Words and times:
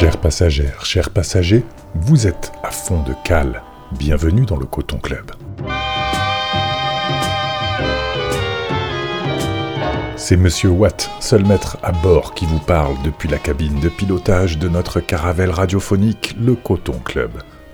Chers 0.00 0.16
passagères, 0.16 0.86
chers 0.86 1.10
passagers, 1.10 1.62
vous 1.94 2.26
êtes 2.26 2.52
à 2.62 2.70
fond 2.70 3.02
de 3.02 3.12
cale. 3.22 3.62
Bienvenue 3.92 4.46
dans 4.46 4.56
le 4.56 4.64
Coton 4.64 4.96
Club. 4.96 5.32
C'est 10.16 10.38
Monsieur 10.38 10.70
Watt, 10.70 11.10
seul 11.20 11.44
maître 11.44 11.76
à 11.82 11.92
bord, 11.92 12.32
qui 12.32 12.46
vous 12.46 12.60
parle 12.60 12.94
depuis 13.04 13.28
la 13.28 13.36
cabine 13.36 13.78
de 13.78 13.90
pilotage 13.90 14.56
de 14.56 14.70
notre 14.70 15.00
caravelle 15.00 15.50
radiophonique, 15.50 16.34
le 16.40 16.54
Coton 16.54 16.98
Club, 17.04 17.32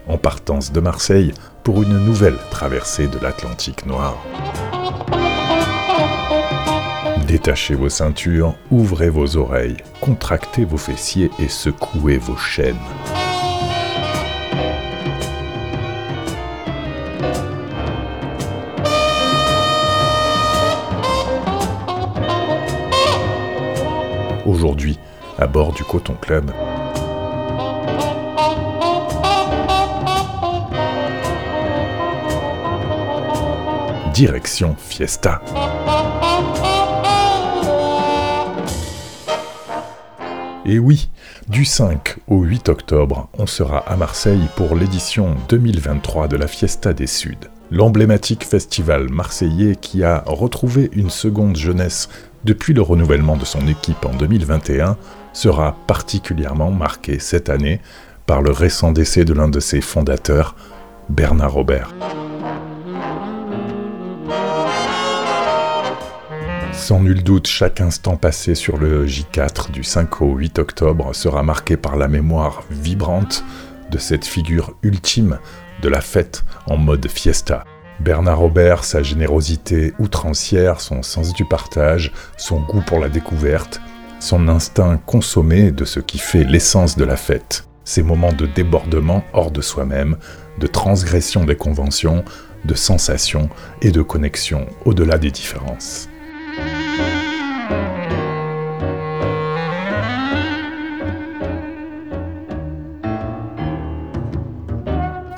en 0.08 0.18
partance 0.18 0.72
de 0.72 0.80
Marseille 0.80 1.32
pour 1.62 1.80
une 1.84 1.96
nouvelle 1.96 2.38
traversée 2.50 3.06
de 3.06 3.20
l'Atlantique 3.20 3.86
Noir. 3.86 4.16
Détachez 7.36 7.74
vos 7.74 7.90
ceintures, 7.90 8.54
ouvrez 8.70 9.10
vos 9.10 9.36
oreilles, 9.36 9.76
contractez 10.00 10.64
vos 10.64 10.78
fessiers 10.78 11.30
et 11.38 11.48
secouez 11.48 12.16
vos 12.16 12.38
chaînes. 12.38 12.74
Aujourd'hui, 24.46 24.98
à 25.38 25.46
bord 25.46 25.74
du 25.74 25.84
Coton 25.84 26.14
Club, 26.18 26.50
direction 34.14 34.74
Fiesta. 34.78 35.42
Et 40.68 40.80
oui, 40.80 41.08
du 41.48 41.64
5 41.64 42.16
au 42.26 42.42
8 42.42 42.68
octobre, 42.70 43.28
on 43.38 43.46
sera 43.46 43.78
à 43.78 43.96
Marseille 43.96 44.48
pour 44.56 44.74
l'édition 44.74 45.36
2023 45.48 46.26
de 46.26 46.36
la 46.36 46.48
Fiesta 46.48 46.92
des 46.92 47.06
Suds, 47.06 47.36
l'emblématique 47.70 48.44
festival 48.44 49.08
marseillais 49.08 49.76
qui 49.76 50.02
a 50.02 50.24
retrouvé 50.26 50.90
une 50.92 51.08
seconde 51.08 51.56
jeunesse 51.56 52.08
depuis 52.44 52.74
le 52.74 52.82
renouvellement 52.82 53.36
de 53.36 53.44
son 53.44 53.68
équipe 53.68 54.04
en 54.04 54.14
2021, 54.14 54.96
sera 55.32 55.76
particulièrement 55.86 56.72
marqué 56.72 57.20
cette 57.20 57.48
année 57.48 57.80
par 58.26 58.42
le 58.42 58.50
récent 58.50 58.90
décès 58.90 59.24
de 59.24 59.34
l'un 59.34 59.48
de 59.48 59.60
ses 59.60 59.80
fondateurs, 59.80 60.56
Bernard 61.08 61.52
Robert. 61.52 61.94
Sans 66.86 67.00
nul 67.00 67.24
doute, 67.24 67.48
chaque 67.48 67.80
instant 67.80 68.16
passé 68.16 68.54
sur 68.54 68.76
le 68.76 69.06
J4 69.06 69.72
du 69.72 69.82
5 69.82 70.22
au 70.22 70.36
8 70.36 70.60
octobre 70.60 71.16
sera 71.16 71.42
marqué 71.42 71.76
par 71.76 71.96
la 71.96 72.06
mémoire 72.06 72.62
vibrante 72.70 73.42
de 73.90 73.98
cette 73.98 74.24
figure 74.24 74.76
ultime 74.84 75.40
de 75.82 75.88
la 75.88 76.00
fête 76.00 76.44
en 76.68 76.76
mode 76.76 77.08
fiesta. 77.08 77.64
Bernard 77.98 78.38
Robert, 78.38 78.84
sa 78.84 79.02
générosité 79.02 79.94
outrancière, 79.98 80.80
son 80.80 81.02
sens 81.02 81.34
du 81.34 81.44
partage, 81.44 82.12
son 82.36 82.60
goût 82.60 82.82
pour 82.86 83.00
la 83.00 83.08
découverte, 83.08 83.80
son 84.20 84.46
instinct 84.46 85.00
consommé 85.06 85.72
de 85.72 85.84
ce 85.84 85.98
qui 85.98 86.18
fait 86.18 86.44
l'essence 86.44 86.96
de 86.96 87.04
la 87.04 87.16
fête, 87.16 87.66
ces 87.82 88.04
moments 88.04 88.32
de 88.32 88.46
débordement 88.46 89.24
hors 89.32 89.50
de 89.50 89.60
soi-même, 89.60 90.18
de 90.60 90.68
transgression 90.68 91.44
des 91.44 91.56
conventions, 91.56 92.24
de 92.64 92.74
sensations 92.74 93.48
et 93.82 93.90
de 93.90 94.02
connexion 94.02 94.68
au-delà 94.84 95.18
des 95.18 95.32
différences. 95.32 96.08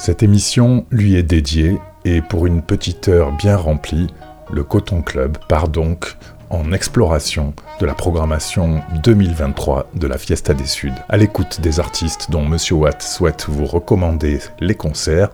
Cette 0.08 0.22
émission 0.22 0.86
lui 0.90 1.16
est 1.16 1.22
dédiée 1.22 1.78
et 2.06 2.22
pour 2.22 2.46
une 2.46 2.62
petite 2.62 3.08
heure 3.08 3.30
bien 3.30 3.58
remplie, 3.58 4.06
le 4.50 4.64
Coton 4.64 5.02
Club 5.02 5.36
part 5.50 5.68
donc 5.68 6.16
en 6.48 6.72
exploration 6.72 7.52
de 7.78 7.84
la 7.84 7.92
programmation 7.92 8.80
2023 9.04 9.90
de 9.94 10.06
la 10.06 10.16
Fiesta 10.16 10.54
des 10.54 10.64
Suds, 10.64 10.94
à 11.10 11.18
l'écoute 11.18 11.60
des 11.60 11.78
artistes 11.78 12.30
dont 12.30 12.42
Monsieur 12.42 12.76
Watt 12.76 13.02
souhaite 13.02 13.44
vous 13.50 13.66
recommander 13.66 14.38
les 14.60 14.74
concerts, 14.74 15.28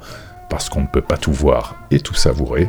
parce 0.51 0.69
qu'on 0.69 0.81
ne 0.81 0.89
peut 0.89 1.03
pas 1.03 1.19
tout 1.19 1.33
voir 1.33 1.77
et 1.93 2.01
tout 2.01 2.15
savourer. 2.15 2.69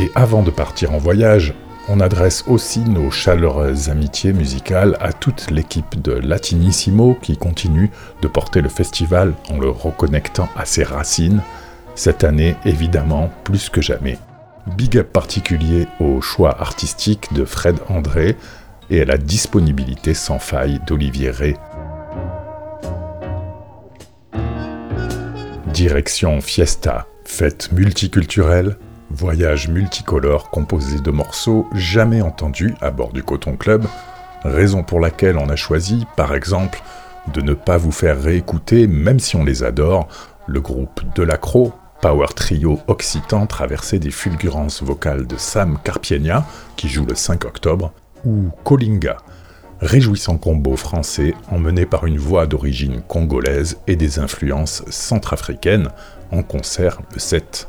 Et 0.00 0.10
avant 0.14 0.42
de 0.42 0.50
partir 0.50 0.92
en 0.92 0.98
voyage, 0.98 1.54
on 1.88 2.00
adresse 2.00 2.44
aussi 2.46 2.80
nos 2.80 3.10
chaleureuses 3.10 3.90
amitiés 3.90 4.32
musicales 4.32 4.96
à 5.00 5.12
toute 5.12 5.50
l'équipe 5.50 6.00
de 6.00 6.12
Latinissimo 6.12 7.16
qui 7.20 7.36
continue 7.36 7.90
de 8.22 8.28
porter 8.28 8.60
le 8.60 8.68
festival 8.68 9.34
en 9.50 9.58
le 9.58 9.68
reconnectant 9.68 10.48
à 10.56 10.64
ses 10.64 10.84
racines, 10.84 11.42
cette 11.94 12.24
année 12.24 12.56
évidemment 12.64 13.30
plus 13.44 13.68
que 13.68 13.82
jamais. 13.82 14.18
Big 14.76 14.96
up 14.96 15.12
particulier 15.12 15.86
au 16.00 16.20
choix 16.20 16.60
artistique 16.60 17.32
de 17.34 17.44
Fred 17.44 17.76
André 17.88 18.36
et 18.88 19.02
à 19.02 19.04
la 19.04 19.18
disponibilité 19.18 20.14
sans 20.14 20.38
faille 20.38 20.80
d'Olivier 20.86 21.30
Ray. 21.30 21.56
Direction 25.74 26.40
Fiesta, 26.40 27.06
fête 27.24 27.72
multiculturelle, 27.72 28.78
Voyage 29.10 29.68
multicolore 29.68 30.50
composé 30.50 30.98
de 30.98 31.10
morceaux 31.10 31.68
jamais 31.74 32.22
entendus 32.22 32.74
à 32.80 32.90
bord 32.90 33.12
du 33.12 33.22
Coton 33.22 33.56
Club, 33.56 33.86
raison 34.42 34.82
pour 34.82 34.98
laquelle 34.98 35.38
on 35.38 35.48
a 35.48 35.56
choisi, 35.56 36.06
par 36.16 36.34
exemple, 36.34 36.82
de 37.32 37.40
ne 37.40 37.54
pas 37.54 37.76
vous 37.76 37.92
faire 37.92 38.20
réécouter, 38.20 38.86
même 38.86 39.20
si 39.20 39.36
on 39.36 39.44
les 39.44 39.62
adore, 39.62 40.08
le 40.46 40.60
groupe 40.60 41.02
Delacro, 41.14 41.72
power 42.00 42.26
trio 42.34 42.80
occitan 42.86 43.46
traversé 43.46 43.98
des 43.98 44.10
fulgurances 44.10 44.82
vocales 44.82 45.26
de 45.26 45.36
Sam 45.36 45.78
Carpienia, 45.82 46.44
qui 46.76 46.88
joue 46.88 47.06
le 47.06 47.14
5 47.14 47.44
octobre, 47.44 47.92
ou 48.24 48.50
Kolinga, 48.64 49.18
réjouissant 49.80 50.38
combo 50.38 50.76
français 50.76 51.34
emmené 51.50 51.86
par 51.86 52.06
une 52.06 52.18
voix 52.18 52.46
d'origine 52.46 53.02
congolaise 53.02 53.78
et 53.86 53.96
des 53.96 54.18
influences 54.18 54.82
centrafricaines, 54.90 55.90
en 56.32 56.42
concert 56.42 57.00
le 57.12 57.20
7 57.20 57.68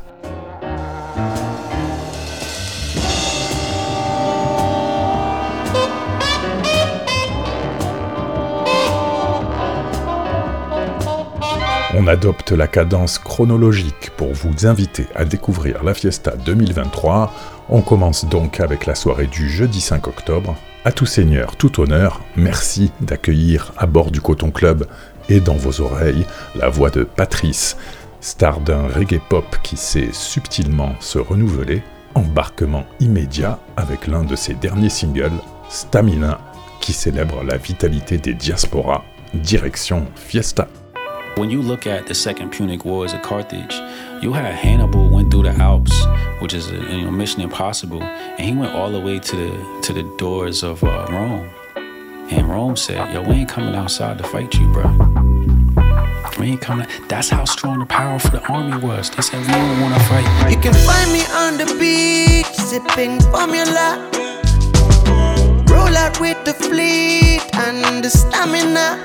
on 12.06 12.08
adopte 12.08 12.52
la 12.52 12.68
cadence 12.68 13.18
chronologique 13.18 14.10
pour 14.16 14.32
vous 14.32 14.66
inviter 14.66 15.06
à 15.16 15.24
découvrir 15.24 15.82
la 15.82 15.92
Fiesta 15.92 16.36
2023. 16.36 17.32
On 17.68 17.80
commence 17.80 18.26
donc 18.26 18.60
avec 18.60 18.86
la 18.86 18.94
soirée 18.94 19.26
du 19.26 19.48
jeudi 19.48 19.80
5 19.80 20.06
octobre. 20.06 20.56
À 20.84 20.92
tout 20.92 21.06
seigneur, 21.06 21.56
tout 21.56 21.80
honneur, 21.80 22.20
merci 22.36 22.92
d'accueillir 23.00 23.72
à 23.76 23.86
bord 23.86 24.12
du 24.12 24.20
Coton 24.20 24.52
Club 24.52 24.86
et 25.28 25.40
dans 25.40 25.56
vos 25.56 25.80
oreilles 25.80 26.26
la 26.54 26.68
voix 26.68 26.90
de 26.90 27.02
Patrice, 27.02 27.76
star 28.20 28.60
d'un 28.60 28.88
reggae 28.88 29.20
pop 29.28 29.44
qui 29.62 29.76
sait 29.76 30.08
subtilement 30.12 30.94
se 31.00 31.18
renouveler. 31.18 31.82
Embarquement 32.14 32.84
immédiat 33.00 33.58
avec 33.76 34.06
l'un 34.06 34.24
de 34.24 34.36
ses 34.36 34.54
derniers 34.54 34.88
singles, 34.88 35.38
Stamina, 35.68 36.40
qui 36.80 36.92
célèbre 36.92 37.42
la 37.44 37.56
vitalité 37.56 38.18
des 38.18 38.34
diasporas. 38.34 39.04
Direction 39.34 40.06
Fiesta. 40.14 40.68
When 41.36 41.50
you 41.50 41.60
look 41.60 41.86
at 41.86 42.06
the 42.06 42.14
Second 42.14 42.50
Punic 42.50 42.86
Wars 42.86 43.12
of 43.12 43.20
Carthage, 43.20 43.74
you 44.22 44.32
had 44.32 44.54
Hannibal 44.54 45.10
went 45.10 45.30
through 45.30 45.42
the 45.42 45.60
Alps, 45.60 45.92
which 46.40 46.54
is 46.54 46.70
a 46.70 46.76
you 46.76 47.04
know, 47.04 47.10
mission 47.10 47.42
impossible, 47.42 48.02
and 48.02 48.40
he 48.40 48.54
went 48.54 48.74
all 48.74 48.90
the 48.90 49.00
way 49.00 49.18
to 49.18 49.36
the 49.36 49.80
to 49.82 49.92
the 49.92 50.02
doors 50.16 50.62
of 50.62 50.82
uh, 50.82 51.06
Rome. 51.10 51.50
And 52.30 52.48
Rome 52.48 52.76
said, 52.76 53.12
"Yo, 53.12 53.20
we 53.20 53.34
ain't 53.34 53.50
coming 53.50 53.74
outside 53.74 54.16
to 54.16 54.24
fight 54.24 54.54
you, 54.54 54.66
bro. 54.72 55.35
We 56.38 56.46
ain't 56.52 56.60
coming." 56.60 56.86
That's 57.08 57.28
how 57.30 57.44
strong 57.44 57.78
the 57.78 57.86
power 57.86 58.18
for 58.18 58.30
the 58.30 58.42
army 58.52 58.78
was. 58.78 59.10
They 59.10 59.22
said, 59.22 59.40
"We 59.46 59.52
don't 59.52 59.80
want 59.80 59.94
to 59.94 60.00
fight." 60.08 60.26
You 60.50 60.58
can 60.58 60.74
find 60.74 61.12
me 61.12 61.22
on 61.42 61.56
the 61.56 61.66
beach, 61.80 62.52
sipping 62.68 63.20
formula. 63.32 63.98
Roll 65.72 65.96
out 65.96 66.20
with 66.20 66.38
the 66.44 66.54
fleet 66.54 67.42
and 67.64 68.04
the 68.04 68.10
stamina. 68.10 68.98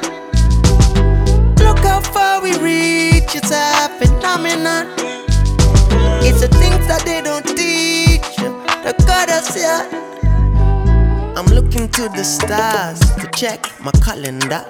Look 1.63 1.79
how 1.79 2.01
far 2.01 2.41
we 2.41 2.51
reach, 2.57 3.35
it's 3.35 3.51
a 3.51 3.89
phenomenon. 3.99 4.87
It's 6.27 6.41
the 6.41 6.49
things 6.61 6.85
that 6.87 7.03
they 7.05 7.21
don't 7.21 7.45
teach 7.57 8.35
that 8.83 8.97
got 9.05 9.29
us 9.29 9.55
here. 9.55 9.85
I'm 11.37 11.45
looking 11.57 11.87
to 11.89 12.09
the 12.09 12.23
stars 12.23 12.99
to 13.19 13.27
check 13.33 13.59
my 13.79 13.91
calendar. 14.05 14.63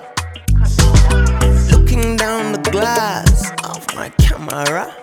Looking 1.92 2.16
down 2.16 2.54
the 2.54 2.72
glass 2.72 3.52
of 3.66 3.86
my 3.96 4.08
camera. 4.12 4.96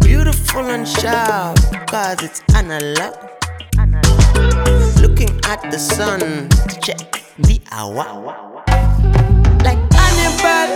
beautiful 0.00 0.66
and 0.66 0.86
sharp, 0.86 1.58
cause 1.88 2.22
it's 2.22 2.40
analog. 2.54 3.12
Looking 5.02 5.40
at 5.42 5.68
the 5.72 5.78
sun 5.80 6.20
to 6.68 6.80
check 6.80 7.24
the 7.40 7.60
hour. 7.72 8.06
Like 9.66 9.82
Hannibal 9.98 10.70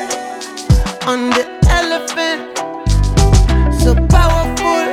on 1.06 1.30
the 1.30 1.46
elephant, 1.70 2.42
so 3.80 3.94
powerful 4.08 4.90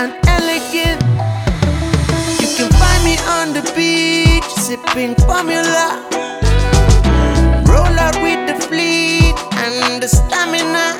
and 0.00 0.14
elegant. 0.26 1.02
You 2.40 2.48
can 2.56 2.72
find 2.80 3.04
me 3.04 3.18
on 3.36 3.52
the 3.52 3.60
beach, 3.76 4.50
sipping 4.54 5.14
formula. 5.26 6.25
And 9.82 10.02
the 10.02 10.08
stamina. 10.08 10.96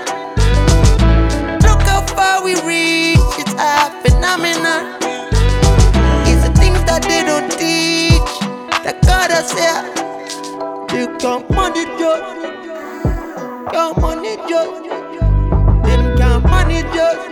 Look 1.62 1.82
how 1.82 2.02
far 2.14 2.44
we 2.44 2.54
reach, 2.62 3.18
it's 3.38 3.54
a 3.54 3.90
phenomenon. 4.02 4.96
It's 6.28 6.46
the 6.46 6.52
things 6.60 6.82
that 6.84 7.02
they 7.02 7.22
don't 7.24 7.50
teach 7.52 8.20
that 8.84 9.00
got 9.02 9.30
us 9.30 9.52
here. 9.52 9.82
They 10.88 11.06
count 11.18 11.48
money 11.50 11.84
just, 11.98 12.24
count 13.72 14.00
money 14.00 14.36
just. 14.48 14.82
Them 15.86 16.16
count 16.18 16.44
money 16.44 16.82
just, 16.82 17.28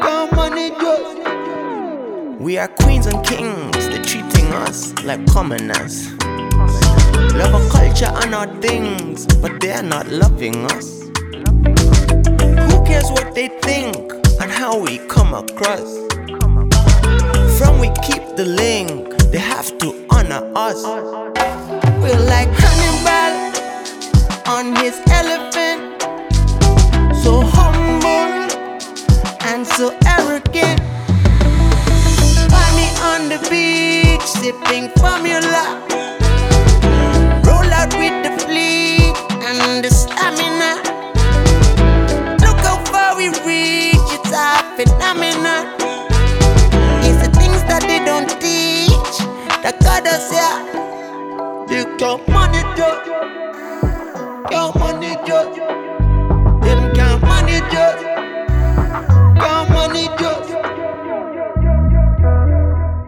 count 0.00 0.32
money 0.32 0.70
just. 0.70 2.40
We 2.40 2.58
are 2.58 2.68
queens 2.68 3.06
and 3.06 3.24
kings, 3.26 3.72
they're 3.88 4.04
treating 4.04 4.46
us 4.52 4.94
like 5.04 5.26
commoners. 5.26 6.15
Love 7.36 7.54
our 7.54 7.70
culture 7.70 8.10
and 8.22 8.34
our 8.34 8.46
things, 8.62 9.26
but 9.42 9.60
they're 9.60 9.82
not 9.82 10.08
loving 10.08 10.64
us. 10.72 11.02
Who 12.68 12.84
cares 12.86 13.10
what 13.10 13.34
they 13.34 13.48
think 13.60 14.10
and 14.40 14.50
how 14.50 14.78
we 14.78 14.96
come 15.06 15.34
across? 15.34 15.90
From 17.58 17.78
we 17.78 17.88
keep 18.02 18.24
the 18.36 18.46
link, 18.46 19.14
they 19.32 19.38
have 19.38 19.76
to 19.78 20.06
honor 20.08 20.50
us. 20.56 20.82
We're 22.02 22.24
like 22.24 22.48
Hannibal 22.62 23.34
on 24.48 24.74
his 24.76 24.98
elephant, 25.10 26.00
so 27.22 27.42
humble 27.42 28.32
and 29.50 29.66
so 29.66 29.94
arrogant. 30.06 30.80
Find 32.50 32.72
me 32.80 32.88
on 33.12 33.28
the 33.28 33.38
beach, 33.50 34.22
sipping 34.22 34.88
formula. 35.00 35.82
Just. 60.18 60.46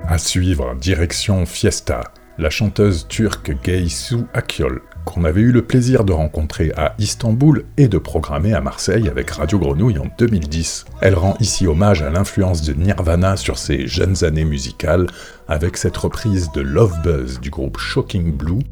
À 0.09 0.17
suivre, 0.17 0.75
direction 0.75 1.45
Fiesta, 1.47 2.03
la 2.39 2.51
chanteuse 2.51 3.07
turque 3.09 3.53
Gaysu 3.63 4.27
Akyol, 4.35 4.83
qu'on 5.11 5.25
avait 5.25 5.41
eu 5.41 5.53
le 5.53 5.63
plaisir 5.63 6.05
de 6.05 6.13
rencontrer 6.13 6.73
à 6.77 6.95
Istanbul 6.99 7.65
et 7.77 7.89
de 7.89 7.99
programmer 7.99 8.53
à 8.53 8.61
Marseille 8.61 9.09
avec 9.09 9.31
Radio 9.31 9.59
Grenouille 9.59 9.99
en 9.99 10.07
2010. 10.19 10.85
Elle 11.01 11.15
rend 11.15 11.37
ici 11.41 11.67
hommage 11.67 12.03
à 12.03 12.11
l'influence 12.11 12.63
de 12.63 12.75
Nirvana 12.75 13.37
sur 13.37 13.59
ses 13.59 13.87
jeunes 13.87 14.25
années 14.25 14.45
musicales 14.45 15.07
avec 15.49 15.77
cette 15.77 15.97
reprise 15.97 16.51
de 16.53 16.61
Love 16.61 17.01
Buzz 17.03 17.41
du 17.41 17.51
groupe 17.51 17.79
Shocking 17.79 18.33
Blue. 18.33 18.63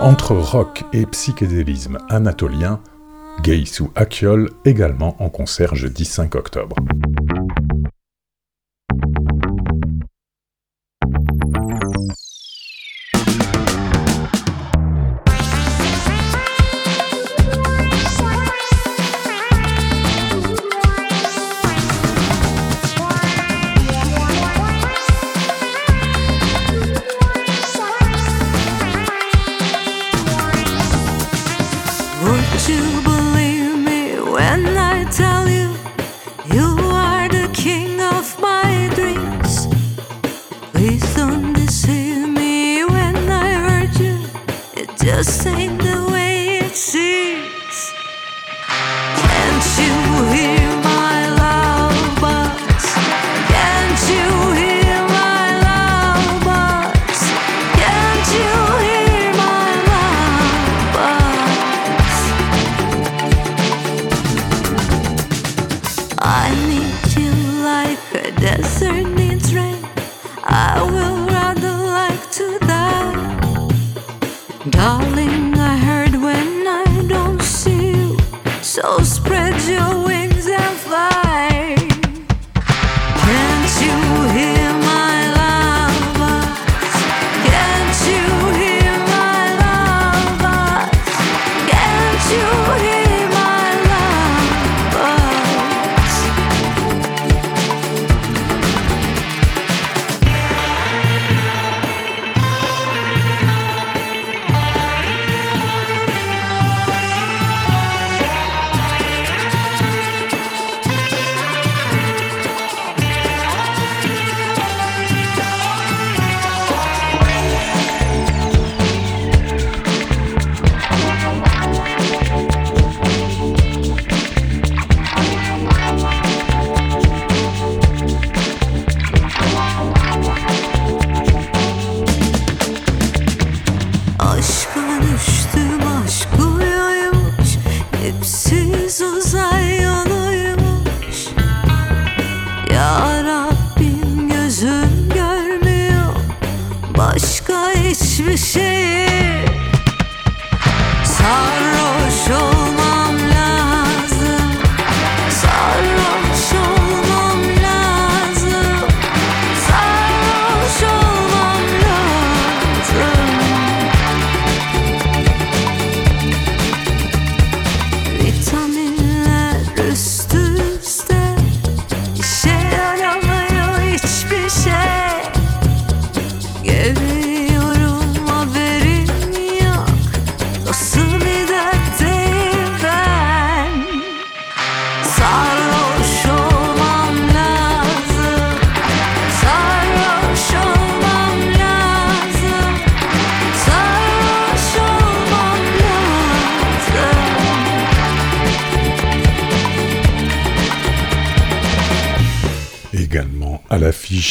Entre 0.00 0.34
rock 0.34 0.84
et 0.92 1.06
psychédélisme 1.06 1.98
anatolien, 2.08 2.80
Gaysu 3.42 3.84
Akyol 3.94 4.50
également 4.64 5.16
en 5.18 5.30
concert 5.30 5.74
jeudi 5.74 6.04
5 6.04 6.34
octobre. 6.34 6.76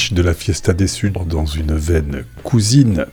De 0.09 0.21
la 0.21 0.33
Fiesta 0.33 0.73
des 0.73 0.87
Suds, 0.87 1.13
dans 1.27 1.45
une 1.45 1.75
veine 1.75 2.23
cousine, 2.43 3.05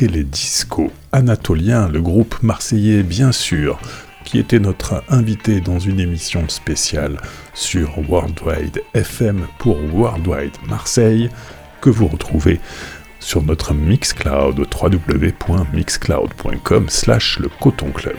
les 0.00 0.24
disco 0.24 0.90
anatolien, 1.10 1.88
le 1.88 2.00
groupe 2.00 2.36
marseillais 2.42 3.02
bien 3.02 3.32
sûr, 3.32 3.80
qui 4.24 4.38
était 4.38 4.60
notre 4.60 5.02
invité 5.08 5.60
dans 5.60 5.80
une 5.80 6.00
émission 6.00 6.48
spéciale 6.48 7.20
sur 7.54 7.98
Worldwide 8.08 8.82
FM 8.94 9.46
pour 9.58 9.76
Worldwide 9.92 10.54
Marseille, 10.68 11.28
que 11.80 11.90
vous 11.90 12.06
retrouvez 12.06 12.60
sur 13.18 13.42
notre 13.42 13.74
Mixcloud 13.74 14.58
www.mixcloud.com 14.58 16.88
slash 16.88 17.40
le 17.40 17.48
coton 17.60 17.90
club. 17.90 18.16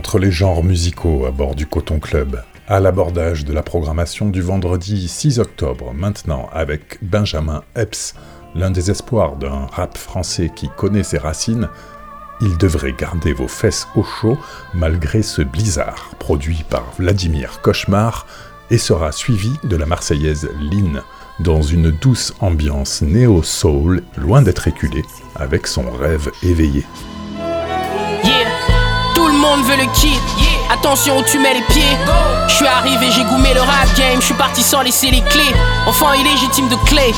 Entre 0.00 0.18
les 0.18 0.30
genres 0.30 0.64
musicaux 0.64 1.26
à 1.26 1.30
bord 1.30 1.54
du 1.54 1.66
Coton 1.66 1.98
Club, 1.98 2.42
à 2.68 2.80
l'abordage 2.80 3.44
de 3.44 3.52
la 3.52 3.62
programmation 3.62 4.30
du 4.30 4.40
vendredi 4.40 5.06
6 5.06 5.40
octobre, 5.40 5.92
maintenant 5.92 6.48
avec 6.54 6.96
Benjamin 7.02 7.62
Epps, 7.76 8.14
l'un 8.54 8.70
des 8.70 8.90
espoirs 8.90 9.36
d'un 9.36 9.66
rap 9.66 9.98
français 9.98 10.50
qui 10.56 10.70
connaît 10.74 11.02
ses 11.02 11.18
racines, 11.18 11.68
il 12.40 12.56
devrait 12.56 12.94
garder 12.94 13.34
vos 13.34 13.46
fesses 13.46 13.88
au 13.94 14.02
chaud 14.02 14.38
malgré 14.72 15.20
ce 15.20 15.42
blizzard 15.42 16.12
produit 16.18 16.64
par 16.70 16.86
Vladimir 16.98 17.60
Cauchemar 17.60 18.26
et 18.70 18.78
sera 18.78 19.12
suivi 19.12 19.52
de 19.64 19.76
la 19.76 19.84
Marseillaise 19.84 20.48
Lynn 20.58 21.02
dans 21.40 21.60
une 21.60 21.90
douce 21.90 22.32
ambiance 22.40 23.02
néo-soul 23.02 24.02
loin 24.16 24.40
d'être 24.40 24.66
éculée 24.66 25.04
avec 25.34 25.66
son 25.66 25.90
rêve 25.90 26.30
éveillé 26.42 26.86
monde 29.40 29.64
veut 29.64 29.76
le 29.76 29.86
kit. 29.94 30.18
Attention 30.70 31.18
où 31.18 31.22
tu 31.22 31.38
mets 31.38 31.54
les 31.54 31.62
pieds. 31.62 31.96
Je 32.46 32.54
suis 32.54 32.66
arrivé, 32.66 33.10
j'ai 33.10 33.24
goumé 33.24 33.52
le 33.54 33.60
rap 33.60 33.88
game. 33.96 34.20
Je 34.20 34.26
suis 34.26 34.34
parti 34.34 34.62
sans 34.62 34.82
laisser 34.82 35.10
les 35.10 35.22
clés. 35.22 35.54
Enfant 35.86 36.12
illégitime 36.12 36.68
de 36.68 36.76
clé. 36.86 37.12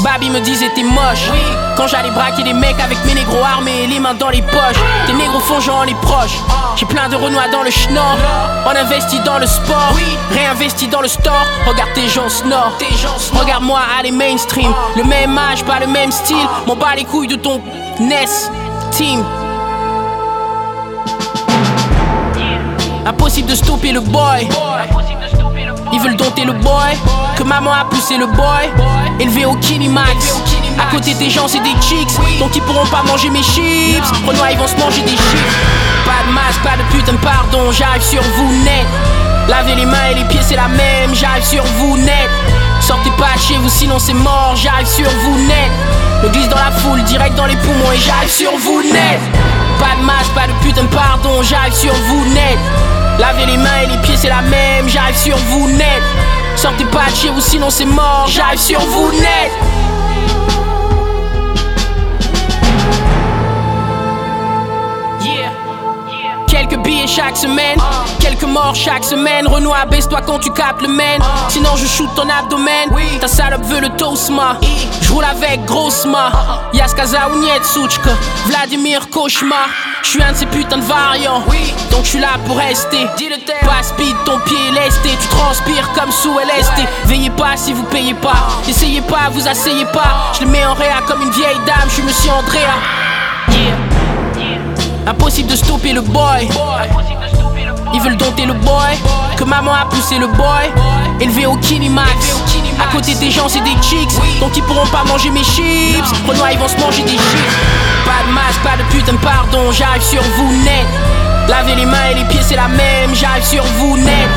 Baby 0.00 0.30
me 0.30 0.40
disait 0.40 0.70
t'es 0.74 0.82
moche. 0.82 1.30
Quand 1.76 1.86
j'allais 1.86 2.10
braquer 2.10 2.42
des 2.42 2.54
mecs 2.54 2.80
avec 2.80 2.98
mes 3.04 3.14
négros 3.14 3.44
armés 3.44 3.86
les 3.86 4.00
mains 4.00 4.14
dans 4.14 4.30
les 4.30 4.42
poches. 4.42 4.80
Tes 5.06 5.12
négros 5.12 5.40
fongeants 5.40 5.84
les 5.84 5.94
proches. 5.94 6.38
J'ai 6.76 6.86
plein 6.86 7.08
de 7.08 7.16
renois 7.16 7.48
dans 7.52 7.62
le 7.62 7.70
schnorr. 7.70 8.16
On 8.66 8.70
investit 8.70 9.20
dans 9.20 9.38
le 9.38 9.46
sport. 9.46 9.92
Réinvesti 10.32 10.88
dans 10.88 11.02
le 11.02 11.08
store. 11.08 11.44
Regarde 11.66 11.92
tes 11.94 12.08
gens 12.08 12.28
snore. 12.28 12.72
Regarde-moi 13.34 13.80
aller 13.98 14.10
mainstream. 14.10 14.72
Le 14.96 15.04
même 15.04 15.38
âge, 15.38 15.62
pas 15.64 15.78
le 15.80 15.86
même 15.86 16.10
style. 16.10 16.48
M'en 16.66 16.74
bats 16.74 16.94
les 16.96 17.04
couilles 17.04 17.28
de 17.28 17.36
ton 17.36 17.60
NES. 18.00 18.50
Team. 18.90 19.24
Impossible 23.06 23.48
de 23.48 23.54
stopper 23.54 23.92
le 23.92 24.00
boy. 24.00 24.48
Ils 25.92 26.00
veulent 26.00 26.16
dompter 26.16 26.44
le 26.44 26.52
boy. 26.54 26.96
Que 27.36 27.44
maman 27.44 27.70
a 27.72 27.84
poussé 27.84 28.16
le 28.18 28.26
boy. 28.26 28.68
Élevé 29.20 29.44
au 29.44 29.54
Kinimax. 29.54 30.42
À 30.76 30.92
côté 30.92 31.14
des 31.14 31.30
gens, 31.30 31.46
c'est 31.46 31.60
des 31.60 31.74
chicks. 31.80 32.18
Donc 32.40 32.56
ils 32.56 32.62
pourront 32.62 32.86
pas 32.86 33.04
manger 33.04 33.30
mes 33.30 33.44
chips. 33.44 34.02
Renoir, 34.26 34.50
ils 34.50 34.58
vont 34.58 34.66
se 34.66 34.74
manger 34.74 35.02
des 35.02 35.12
chips. 35.12 35.54
Pas 36.04 36.26
de 36.26 36.32
masque, 36.32 36.60
pas 36.64 36.76
de 36.76 36.82
putain 36.90 37.16
pardon. 37.22 37.70
J'arrive 37.70 38.02
sur 38.02 38.22
vous 38.22 38.52
net. 38.64 38.86
Lavez 39.48 39.76
les 39.76 39.86
mains 39.86 40.10
et 40.10 40.14
les 40.14 40.24
pieds, 40.24 40.42
c'est 40.42 40.56
la 40.56 40.66
même. 40.66 41.14
J'arrive 41.14 41.44
sur 41.44 41.62
vous 41.78 41.96
net. 41.98 42.28
Sortez 42.80 43.10
pas 43.10 43.38
chez 43.38 43.56
vous, 43.56 43.68
sinon 43.68 44.00
c'est 44.00 44.14
mort. 44.14 44.54
J'arrive 44.56 44.88
sur 44.88 45.08
vous 45.08 45.38
net. 45.46 45.70
Me 46.24 46.28
glisse 46.30 46.48
dans 46.48 46.56
la 46.56 46.72
foule, 46.72 47.04
direct 47.04 47.36
dans 47.36 47.46
les 47.46 47.56
poumons 47.56 47.92
et 47.92 47.98
j'arrive 47.98 48.30
sur 48.30 48.50
vous 48.58 48.82
net. 48.82 49.20
Pas 49.78 49.94
de 50.00 50.04
masque, 50.04 50.32
pas 50.34 50.48
de 50.48 50.52
putain 50.64 50.86
pardon. 50.86 51.42
J'arrive 51.44 51.72
sur 51.72 51.94
vous 51.94 52.24
net. 52.34 52.58
Lavez 53.18 53.46
les 53.46 53.56
mains 53.56 53.80
et 53.82 53.86
les 53.86 53.98
pieds, 53.98 54.16
c'est 54.16 54.28
la 54.28 54.42
même. 54.42 54.88
J'arrive 54.88 55.16
sur 55.16 55.36
vous 55.36 55.70
net. 55.70 56.02
Sortez 56.54 56.84
pas 56.84 57.10
de 57.10 57.16
chez 57.16 57.30
vous, 57.30 57.40
sinon 57.40 57.70
c'est 57.70 57.86
mort. 57.86 58.26
J'arrive 58.28 58.60
sur 58.60 58.80
vous 58.80 59.10
net. 59.12 59.52
Chaque 67.06 67.36
semaine, 67.36 67.78
quelques 68.20 68.42
morts 68.42 68.74
chaque 68.74 69.04
semaine. 69.04 69.46
Renoir, 69.46 69.86
baisse-toi 69.86 70.20
quand 70.26 70.38
tu 70.40 70.50
capes 70.50 70.82
le 70.82 70.88
main. 70.88 71.18
Sinon, 71.48 71.76
je 71.76 71.86
shoot 71.86 72.08
ton 72.14 72.28
abdomen. 72.28 72.90
Ta 73.20 73.28
salope 73.28 73.64
veut 73.64 73.80
le 73.80 73.88
toastma. 73.90 74.58
Je 75.00 75.12
roule 75.12 75.24
avec 75.24 75.64
grossement. 75.64 76.30
Yaskaza 76.72 77.28
ou 77.32 77.38
Nietsuchka. 77.38 78.10
Vladimir 78.46 79.08
Cauchemar. 79.10 79.68
Je 80.02 80.10
suis 80.10 80.22
un 80.22 80.32
de 80.32 80.36
ces 80.36 80.46
putains 80.46 80.78
de 80.78 80.82
variants. 80.82 81.42
Donc 81.90 82.04
je 82.04 82.10
suis 82.10 82.18
là 82.18 82.38
pour 82.44 82.56
rester. 82.58 83.06
Pas 83.62 83.82
speed, 83.82 84.16
ton 84.24 84.38
pied 84.40 84.56
est 84.68 84.84
lesté. 84.84 85.10
Tu 85.20 85.28
transpires 85.28 85.90
comme 85.94 86.10
sous 86.10 86.38
LST. 86.38 86.86
Veillez 87.04 87.30
pas 87.30 87.56
si 87.56 87.72
vous 87.72 87.84
payez 87.84 88.14
pas. 88.14 88.48
Essayez 88.68 89.00
pas, 89.00 89.30
vous 89.30 89.46
asseyez 89.46 89.86
pas. 89.86 90.32
Je 90.38 90.44
le 90.44 90.50
mets 90.50 90.66
en 90.66 90.74
réa 90.74 91.00
comme 91.06 91.22
une 91.22 91.30
vieille 91.30 91.60
dame. 91.66 91.88
Je 91.88 91.94
suis 91.94 92.02
monsieur 92.02 92.32
Andrea. 92.32 93.05
Impossible 95.06 95.48
de 95.48 95.56
stopper 95.56 95.92
le 95.92 96.00
boy. 96.00 96.48
Ils 97.94 98.00
veulent 98.00 98.16
dompter 98.16 98.44
le 98.44 98.54
boy. 98.54 98.96
Que 99.36 99.44
maman 99.44 99.72
a 99.72 99.86
poussé 99.86 100.18
le 100.18 100.26
boy. 100.26 100.70
Élevé 101.20 101.46
au 101.46 101.56
Kinimax. 101.56 102.42
À 102.80 102.92
côté 102.92 103.14
des 103.14 103.30
gens, 103.30 103.48
c'est 103.48 103.60
des 103.60 103.76
chicks. 103.80 104.10
Donc 104.40 104.56
ils 104.56 104.62
pourront 104.64 104.86
pas 104.86 105.04
manger 105.04 105.30
mes 105.30 105.44
chips. 105.44 106.04
Renoir, 106.26 106.50
ils 106.52 106.58
vont 106.58 106.68
se 106.68 106.76
manger 106.78 107.02
des 107.02 107.12
chips. 107.12 107.56
Pas 108.04 108.26
de 108.26 108.32
masque, 108.32 108.60
pas 108.62 108.76
de 108.76 108.82
putain 108.90 109.16
pardon. 109.22 109.70
J'arrive 109.70 110.02
sur 110.02 110.22
vous 110.22 110.52
net. 110.64 110.86
Lavez 111.48 111.76
les 111.76 111.86
mains 111.86 112.10
et 112.10 112.14
les 112.14 112.24
pieds, 112.24 112.42
c'est 112.42 112.56
la 112.56 112.68
même. 112.68 113.14
J'arrive 113.14 113.44
sur 113.44 113.62
vous 113.78 113.96
net. 113.96 114.28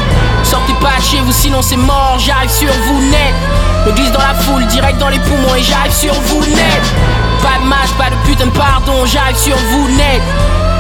Sortez 0.44 0.74
pas 0.74 1.02
chez 1.02 1.20
vous, 1.20 1.32
sinon 1.32 1.64
c'est 1.64 1.78
mort. 1.78 2.18
J'arrive 2.20 2.52
sur 2.52 2.72
vous 2.72 3.02
net. 3.10 3.34
Me 3.88 3.92
glisse 3.94 4.12
dans 4.12 4.20
la 4.20 4.36
foule, 4.36 4.66
direct 4.68 5.00
dans 5.00 5.10
les 5.10 5.20
poumons 5.20 5.56
et 5.56 5.64
j'arrive 5.64 5.94
sur 5.94 6.14
vous 6.14 6.42
net. 6.42 7.29
Pas 7.42 7.60
de 7.62 7.68
masque, 7.68 7.96
pas 7.96 8.10
de 8.10 8.16
putain 8.26 8.46
de 8.46 8.52
pardon. 8.52 9.06
J'arrive 9.06 9.38
sur 9.38 9.58
vous 9.58 9.90
net. 9.90 10.22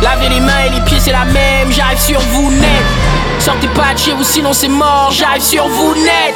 Lavez 0.01 0.29
les 0.29 0.39
mains 0.39 0.63
et 0.67 0.69
les 0.69 0.81
pieds, 0.81 0.99
c'est 0.99 1.11
la 1.11 1.25
même. 1.25 1.71
J'arrive 1.71 1.99
sur 1.99 2.19
vous 2.19 2.51
net. 2.51 2.85
Sortez 3.39 3.67
pas 3.69 3.93
de 3.93 3.99
chez 3.99 4.13
vous, 4.13 4.23
sinon 4.23 4.53
c'est 4.53 4.67
mort. 4.67 5.11
J'arrive 5.11 5.41
sur 5.41 5.67
vous 5.67 5.95
net. 5.95 6.35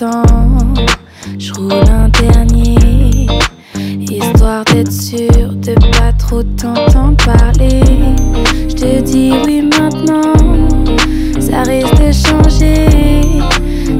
Temps 0.00 0.22
je 1.38 1.52
roule 1.52 1.72
un 1.72 2.08
dernier, 2.08 3.26
histoire 4.00 4.64
d'être 4.64 4.90
sûr 4.90 5.52
de 5.54 5.74
pas 5.74 6.12
trop 6.18 6.42
t'entendre 6.42 7.16
parler. 7.18 7.82
Je 8.66 8.74
te 8.74 9.00
dis 9.02 9.32
oui 9.44 9.60
maintenant, 9.62 10.32
ça 11.38 11.62
risque 11.64 11.94
de 12.00 12.12
changer. 12.12 12.86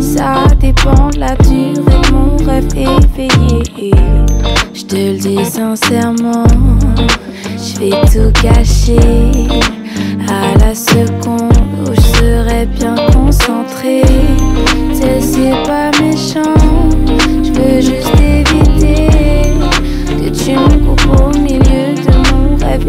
Ça 0.01 0.47
dépend 0.59 1.11
de 1.11 1.19
la 1.19 1.37
durée 1.37 1.75
de 1.75 2.13
mon 2.13 2.37
rêve 2.47 2.67
éveillé. 2.75 3.93
Je 4.73 4.85
te 4.85 4.97
le 4.97 5.19
dis 5.19 5.45
sincèrement, 5.45 6.47
je 7.59 7.79
vais 7.79 7.91
tout 8.11 8.33
cacher 8.41 9.49
à 10.29 10.57
la 10.65 10.75
seconde 10.75 11.53
où 11.85 11.95
je 11.95 12.01
serai 12.01 12.65
bien 12.65 12.95
C'est 15.01 15.65
pas 15.67 15.91
méchant. 16.01 16.55
Veux 17.55 17.81
juste 17.81 18.21
éviter 18.21 19.09
que 20.07 20.29
tu 20.29 20.53
me 20.53 20.77
coupes 20.85 21.09
au 21.19 21.39
milieu 21.39 21.95
de 21.95 22.13
mon 22.31 22.57
rêve 22.57 22.85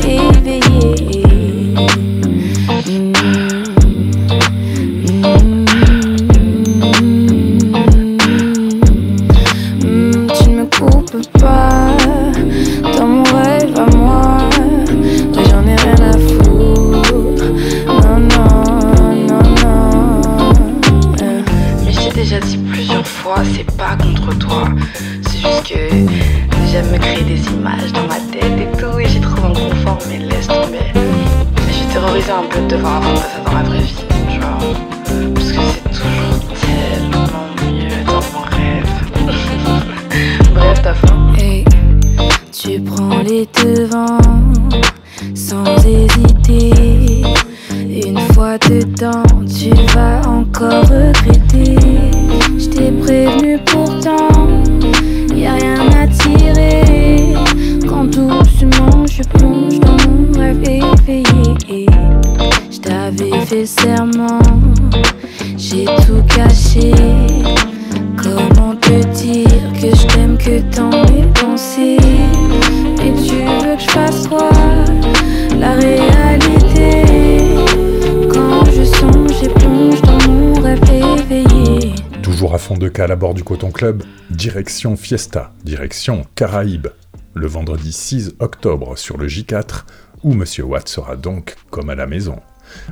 du 83.41 83.45
Coton 83.45 83.71
Club, 83.71 84.03
direction 84.29 84.95
Fiesta, 84.95 85.51
direction 85.63 86.27
Caraïbes, 86.35 86.89
le 87.33 87.47
vendredi 87.47 87.91
6 87.91 88.35
octobre 88.37 88.95
sur 88.99 89.17
le 89.17 89.25
J4, 89.25 89.85
où 90.21 90.35
Monsieur 90.35 90.63
Watt 90.63 90.87
sera 90.87 91.15
donc 91.15 91.55
comme 91.71 91.89
à 91.89 91.95
la 91.95 92.05
maison, 92.05 92.39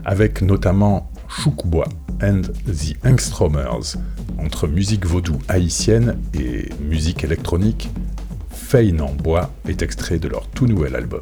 avec 0.05 0.41
notamment 0.41 1.11
Choukbois 1.27 1.89
and 2.23 2.41
the 2.65 2.95
Angstromers, 3.05 3.97
entre 4.39 4.67
musique 4.67 5.05
vaudou 5.05 5.37
haïtienne 5.49 6.17
et 6.33 6.69
musique 6.81 7.23
électronique. 7.23 7.91
Feine 8.49 9.01
en 9.01 9.11
bois 9.11 9.51
est 9.67 9.83
extrait 9.83 10.17
de 10.17 10.29
leur 10.29 10.47
tout 10.47 10.65
nouvel 10.65 10.95
album. 10.95 11.21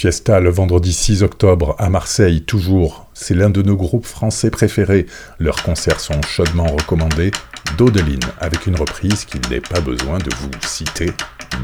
Fiesta 0.00 0.40
le 0.40 0.48
vendredi 0.48 0.94
6 0.94 1.22
octobre 1.22 1.76
à 1.78 1.90
Marseille, 1.90 2.40
toujours. 2.40 3.06
C'est 3.12 3.34
l'un 3.34 3.50
de 3.50 3.60
nos 3.60 3.76
groupes 3.76 4.06
français 4.06 4.48
préférés. 4.50 5.04
Leurs 5.38 5.62
concerts 5.62 6.00
sont 6.00 6.22
chaudement 6.22 6.64
recommandés. 6.68 7.32
Dodeline, 7.76 8.24
avec 8.40 8.66
une 8.66 8.76
reprise 8.76 9.26
qu'il 9.26 9.42
n'est 9.50 9.60
pas 9.60 9.80
besoin 9.80 10.16
de 10.16 10.30
vous 10.36 10.50
citer. 10.62 11.12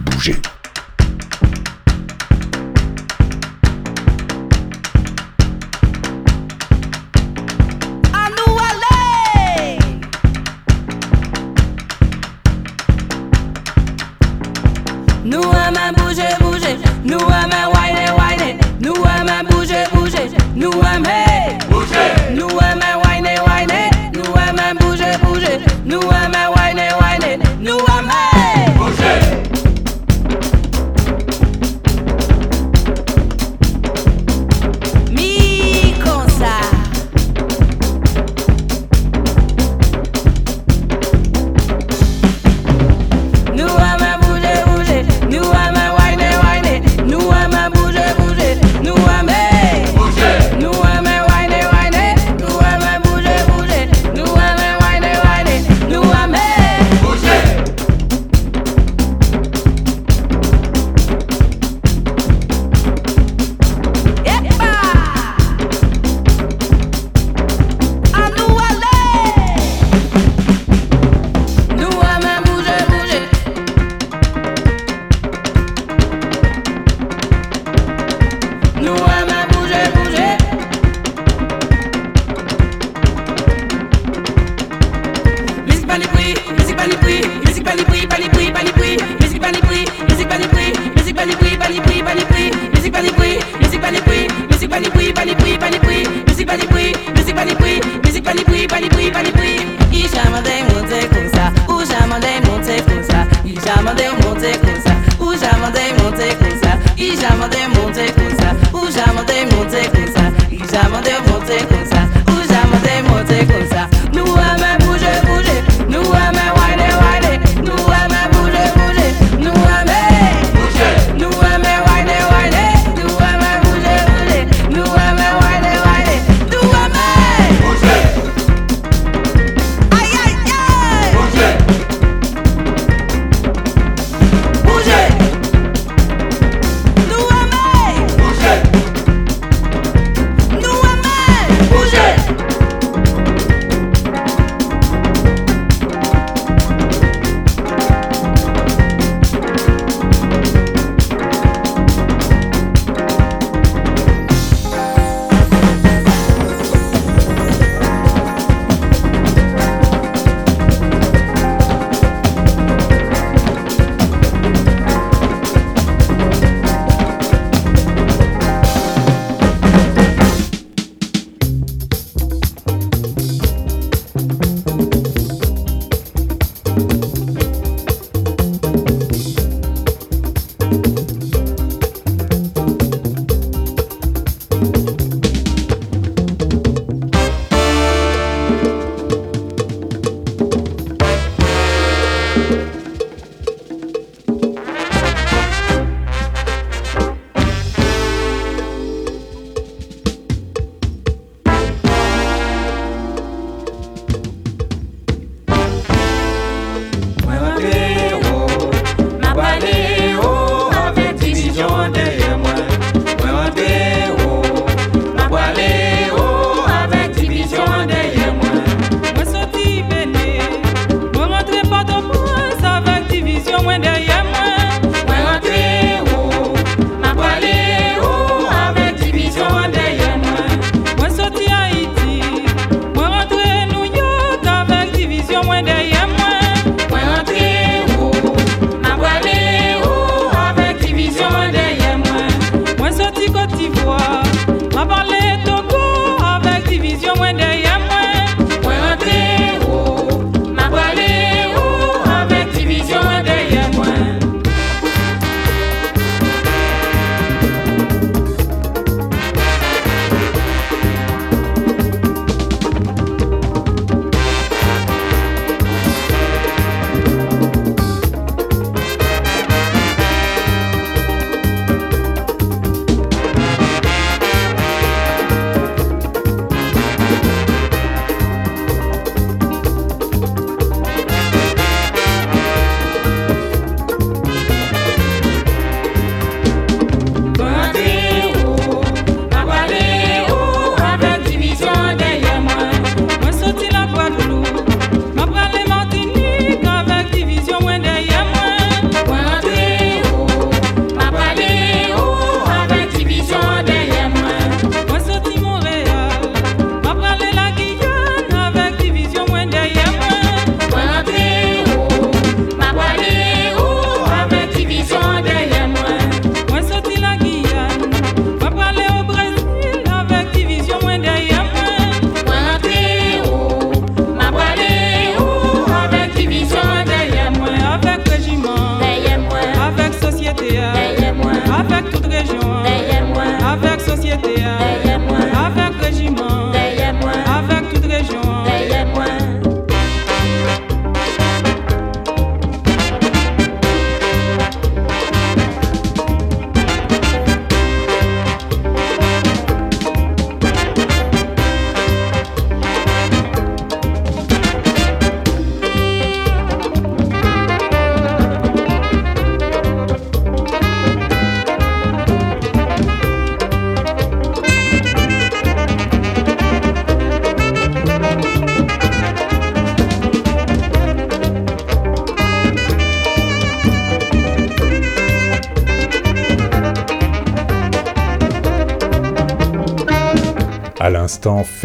Bougez. 0.05 0.37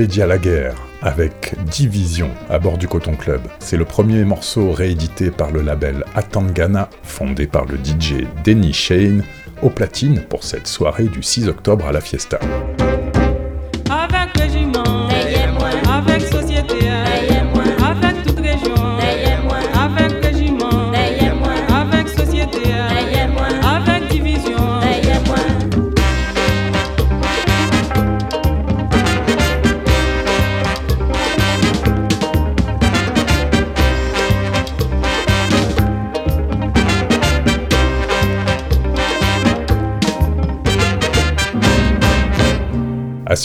Fédia 0.02 0.26
la 0.26 0.40
guerre 0.40 0.74
avec 1.04 1.54
Division 1.70 2.32
à 2.50 2.58
bord 2.58 2.80
du 2.80 2.88
Coton 2.88 3.16
Club. 3.16 3.42
C'est 3.60 3.78
le 3.78 3.86
premier 3.86 4.26
morceau 4.26 4.72
réédité 4.72 5.30
par 5.30 5.52
le 5.52 5.62
label 5.62 6.06
Atangana, 6.16 6.90
fondé 7.04 7.46
par 7.46 7.66
le 7.66 7.76
DJ 7.76 8.26
Denny 8.44 8.74
Shane, 8.74 9.24
au 9.62 9.70
platine 9.70 10.24
pour 10.28 10.44
cette 10.44 10.66
soirée 10.66 11.04
du 11.04 11.22
6 11.22 11.50
octobre 11.50 11.86
à 11.86 11.92
la 11.92 12.02
Fiesta. 12.02 12.40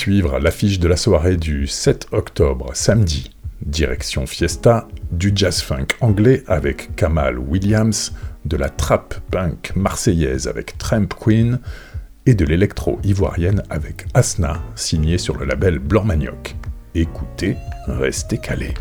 Suivre 0.07 0.39
l'affiche 0.39 0.79
de 0.79 0.87
la 0.87 0.97
soirée 0.97 1.37
du 1.37 1.67
7 1.67 2.07
octobre, 2.13 2.71
samedi, 2.75 3.33
direction 3.61 4.25
Fiesta, 4.25 4.87
du 5.11 5.33
jazz 5.35 5.61
funk 5.61 5.89
anglais 6.01 6.45
avec 6.47 6.95
Kamal 6.95 7.41
Williams, 7.41 8.13
de 8.45 8.57
la 8.57 8.69
trap 8.69 9.17
punk 9.33 9.73
marseillaise 9.75 10.47
avec 10.47 10.79
Tramp 10.79 11.09
Queen 11.09 11.59
et 12.25 12.35
de 12.35 12.45
l'électro 12.45 13.01
ivoirienne 13.03 13.65
avec 13.69 14.07
Asna, 14.15 14.63
signé 14.77 15.19
sur 15.19 15.37
le 15.39 15.45
label 15.45 15.81
Blanc 15.81 16.05
Manioc. 16.05 16.55
Écoutez, 16.95 17.57
restez 17.89 18.39
calés. 18.39 18.75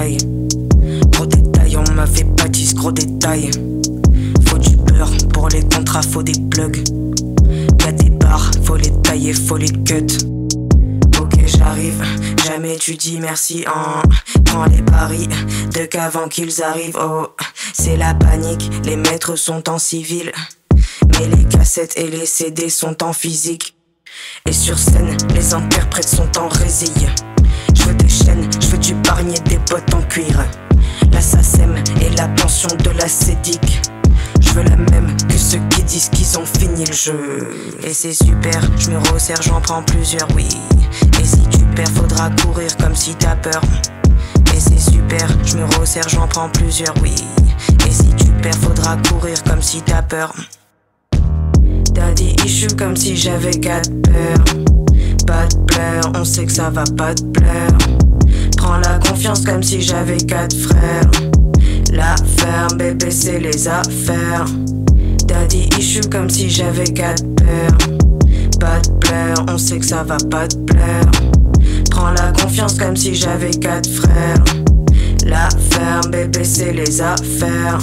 Gros 0.00 1.26
détail, 1.26 1.76
on 1.76 1.92
m'a 1.92 2.06
fait 2.06 2.24
gros 2.74 2.90
détail. 2.90 3.50
Faut 4.46 4.56
du 4.56 4.74
beurre 4.76 5.12
pour 5.34 5.48
les 5.50 5.60
contrats, 5.60 6.00
faut 6.00 6.22
des 6.22 6.40
plugs. 6.50 6.82
Y'a 7.84 7.92
des 7.92 8.08
barres, 8.08 8.50
faut 8.64 8.76
les 8.76 8.92
tailler, 9.02 9.34
faut 9.34 9.58
les 9.58 9.68
cut. 9.68 10.06
Ok, 11.20 11.34
j'arrive, 11.44 12.02
jamais 12.46 12.76
tu 12.76 12.94
dis 12.94 13.18
merci 13.20 13.64
en. 13.68 14.00
Prends 14.46 14.64
les 14.64 14.82
paris 14.82 15.28
de 15.74 15.84
qu'avant 15.84 16.28
qu'ils 16.28 16.62
arrivent. 16.62 16.98
Oh, 16.98 17.26
c'est 17.74 17.98
la 17.98 18.14
panique, 18.14 18.70
les 18.84 18.96
maîtres 18.96 19.36
sont 19.36 19.68
en 19.68 19.78
civil. 19.78 20.32
Mais 21.12 21.28
les 21.36 21.44
cassettes 21.44 21.98
et 21.98 22.08
les 22.08 22.24
CD 22.24 22.70
sont 22.70 23.02
en 23.02 23.12
physique. 23.12 23.76
Et 24.46 24.52
sur 24.52 24.78
scène, 24.78 25.14
les 25.34 25.52
interprètes 25.52 26.08
sont 26.08 26.38
en 26.38 26.48
résille. 26.48 27.10
Des 27.98 28.08
chaînes, 28.08 28.48
je 28.60 28.66
veux 28.68 28.78
du 28.78 28.94
des 29.48 29.58
bottes 29.68 29.94
en 29.94 30.02
cuir. 30.02 30.44
La 31.12 31.20
SACEM 31.20 31.74
et 32.00 32.10
la 32.10 32.28
pension 32.28 32.68
de 32.84 32.90
la. 32.90 33.06
Je 34.40 34.50
veux 34.50 34.62
la 34.62 34.76
même 34.76 35.16
que 35.28 35.36
ceux 35.36 35.58
qui 35.70 35.82
disent 35.82 36.08
qu'ils 36.08 36.38
ont 36.38 36.46
fini 36.46 36.84
le 36.84 36.92
jeu. 36.92 37.50
Et 37.82 37.92
c'est 37.92 38.14
super, 38.14 38.60
je 38.78 38.90
me 38.90 38.98
resserre, 39.12 39.42
j'en 39.42 39.60
prends 39.60 39.82
plusieurs, 39.82 40.28
oui. 40.36 40.46
Et 41.20 41.24
si 41.24 41.42
tu 41.50 41.64
perds, 41.74 41.90
faudra 41.90 42.30
courir 42.30 42.76
comme 42.76 42.94
si 42.94 43.14
t'as 43.16 43.36
peur. 43.36 43.60
Et 44.54 44.60
c'est 44.60 44.78
super, 44.78 45.28
je 45.44 45.56
me 45.56 45.64
resserre, 45.78 46.08
j'en 46.08 46.28
prends 46.28 46.48
plusieurs, 46.48 46.94
oui. 47.02 47.14
Et 47.88 47.90
si 47.90 48.14
tu 48.14 48.30
perds, 48.40 48.56
faudra 48.62 48.96
courir 48.98 49.42
comme 49.42 49.62
si 49.62 49.82
t'as 49.82 50.02
peur. 50.02 50.32
Daddy 51.92 52.36
issue 52.44 52.68
comme 52.78 52.96
si 52.96 53.16
j'avais 53.16 53.58
quatre 53.58 53.90
peurs. 54.02 54.69
Pas 55.26 55.46
de 55.46 55.56
pleurs, 55.66 56.12
on 56.14 56.24
sait 56.24 56.44
que 56.44 56.52
ça 56.52 56.70
va 56.70 56.84
pas 56.96 57.14
te 57.14 57.22
plaire. 57.22 57.78
Prends 58.56 58.78
la 58.78 58.98
confiance 58.98 59.44
comme 59.44 59.62
si 59.62 59.80
j'avais 59.80 60.16
quatre 60.16 60.56
frères. 60.56 61.10
La 61.92 62.16
ferme, 62.36 62.78
bébé, 62.78 63.10
c'est 63.10 63.40
les 63.40 63.68
affaires. 63.68 64.44
Daddy 65.26 65.68
issue 65.78 66.08
comme 66.10 66.28
si 66.28 66.50
j'avais 66.50 66.84
quatre 66.84 67.24
peurs. 67.34 67.78
Pas 68.58 68.80
de 68.80 68.90
pleurs, 69.00 69.46
on 69.48 69.58
sait 69.58 69.78
que 69.78 69.86
ça 69.86 70.02
va 70.02 70.16
pas 70.30 70.46
te 70.48 70.56
plaire. 70.56 71.10
Prends 71.90 72.10
la 72.10 72.32
confiance 72.32 72.78
comme 72.78 72.96
si 72.96 73.14
j'avais 73.14 73.50
quatre 73.50 73.88
frères. 73.88 74.44
La 75.24 75.48
ferme, 75.70 76.10
bébé, 76.10 76.44
c'est 76.44 76.72
les 76.72 77.00
affaires. 77.00 77.78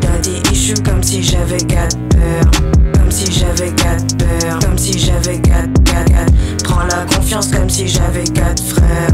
Daddy 0.00 0.42
issue 0.52 0.74
comme 0.84 1.02
si 1.02 1.22
j'avais 1.22 1.58
quatre 1.58 1.96
peurs. 2.10 2.69
Comme 3.10 3.18
si 3.18 3.40
j'avais 3.40 3.72
quatre 3.72 4.16
peurs. 4.18 4.58
Comme 4.60 4.78
si 4.78 4.96
j'avais 4.96 5.40
quatre, 5.40 5.82
quatre. 5.82 6.32
Prends 6.62 6.84
la 6.84 7.04
confiance 7.12 7.48
comme 7.48 7.68
si 7.68 7.88
j'avais 7.88 8.22
quatre 8.22 8.62
frères. 8.62 9.10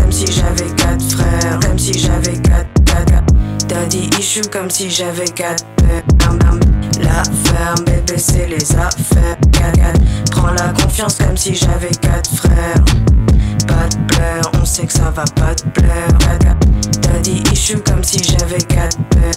Comme 0.00 0.10
si 0.10 0.24
j'avais 0.32 0.70
quatre 0.74 1.02
frères. 1.02 1.60
Comme 1.60 1.78
si 1.78 1.92
j'avais 1.92 2.38
quatre, 2.38 2.66
quatre, 2.86 3.04
quatre. 3.04 3.34
Daddy 3.68 4.08
issue 4.18 4.40
comme 4.50 4.70
si 4.70 4.88
j'avais 4.88 5.26
quatre 5.26 5.62
bam. 6.20 6.58
La 7.02 7.22
ferme, 7.44 7.84
bébé, 7.84 8.16
c'est 8.16 8.46
les 8.46 8.76
affaires. 8.76 9.36
Prends 10.30 10.52
la 10.52 10.68
confiance 10.68 11.16
comme 11.16 11.36
si 11.36 11.54
j'avais 11.54 11.94
quatre 12.00 12.34
frères. 12.34 12.82
Pas 13.66 13.88
de 13.90 14.06
pleurs, 14.06 14.52
on 14.58 14.64
sait 14.64 14.86
que 14.86 14.92
ça 14.94 15.10
va 15.14 15.24
pas 15.36 15.54
te 15.54 15.68
plaire. 15.68 16.08
Daddy 17.02 17.42
issue 17.52 17.76
comme 17.76 18.02
si 18.02 18.24
j'avais 18.24 18.62
quatre 18.62 18.96
peurs. 19.10 19.34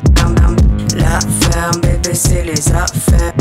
Bébé, 1.81 2.13
c'est 2.13 2.43
les 2.43 2.71
affaires. 2.71 3.33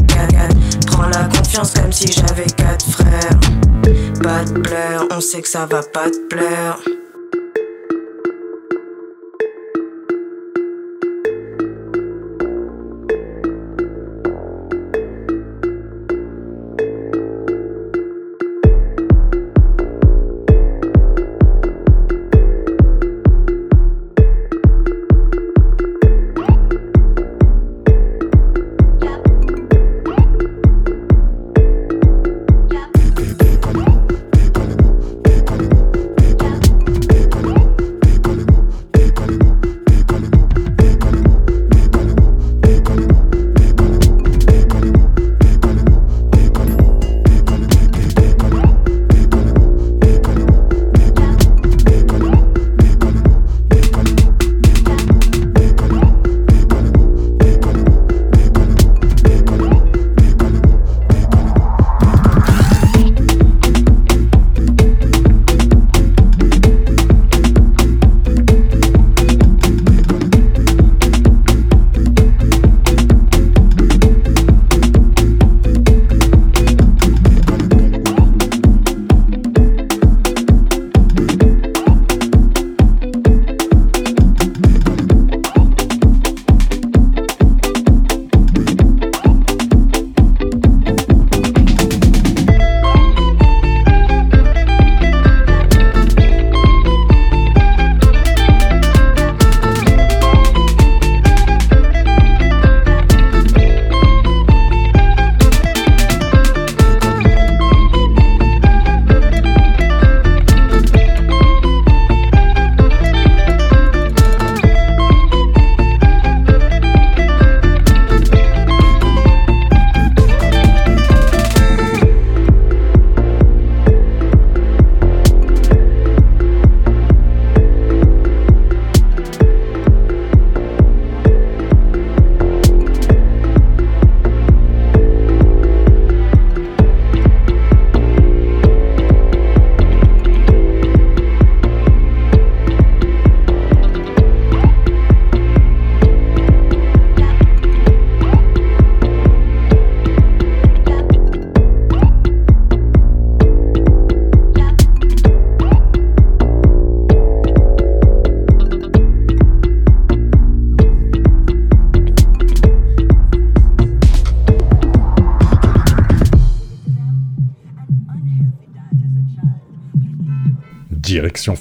Prends 0.86 1.08
la 1.08 1.24
confiance 1.24 1.72
comme 1.72 1.92
si 1.92 2.10
j'avais 2.12 2.46
quatre 2.56 2.84
frères. 2.90 3.40
Pas 4.22 4.44
de 4.44 4.60
pleurs, 4.60 5.06
on 5.10 5.20
sait 5.20 5.42
que 5.42 5.48
ça 5.48 5.66
va 5.66 5.82
pas 5.82 6.08
te 6.10 6.28
plaire. 6.28 6.78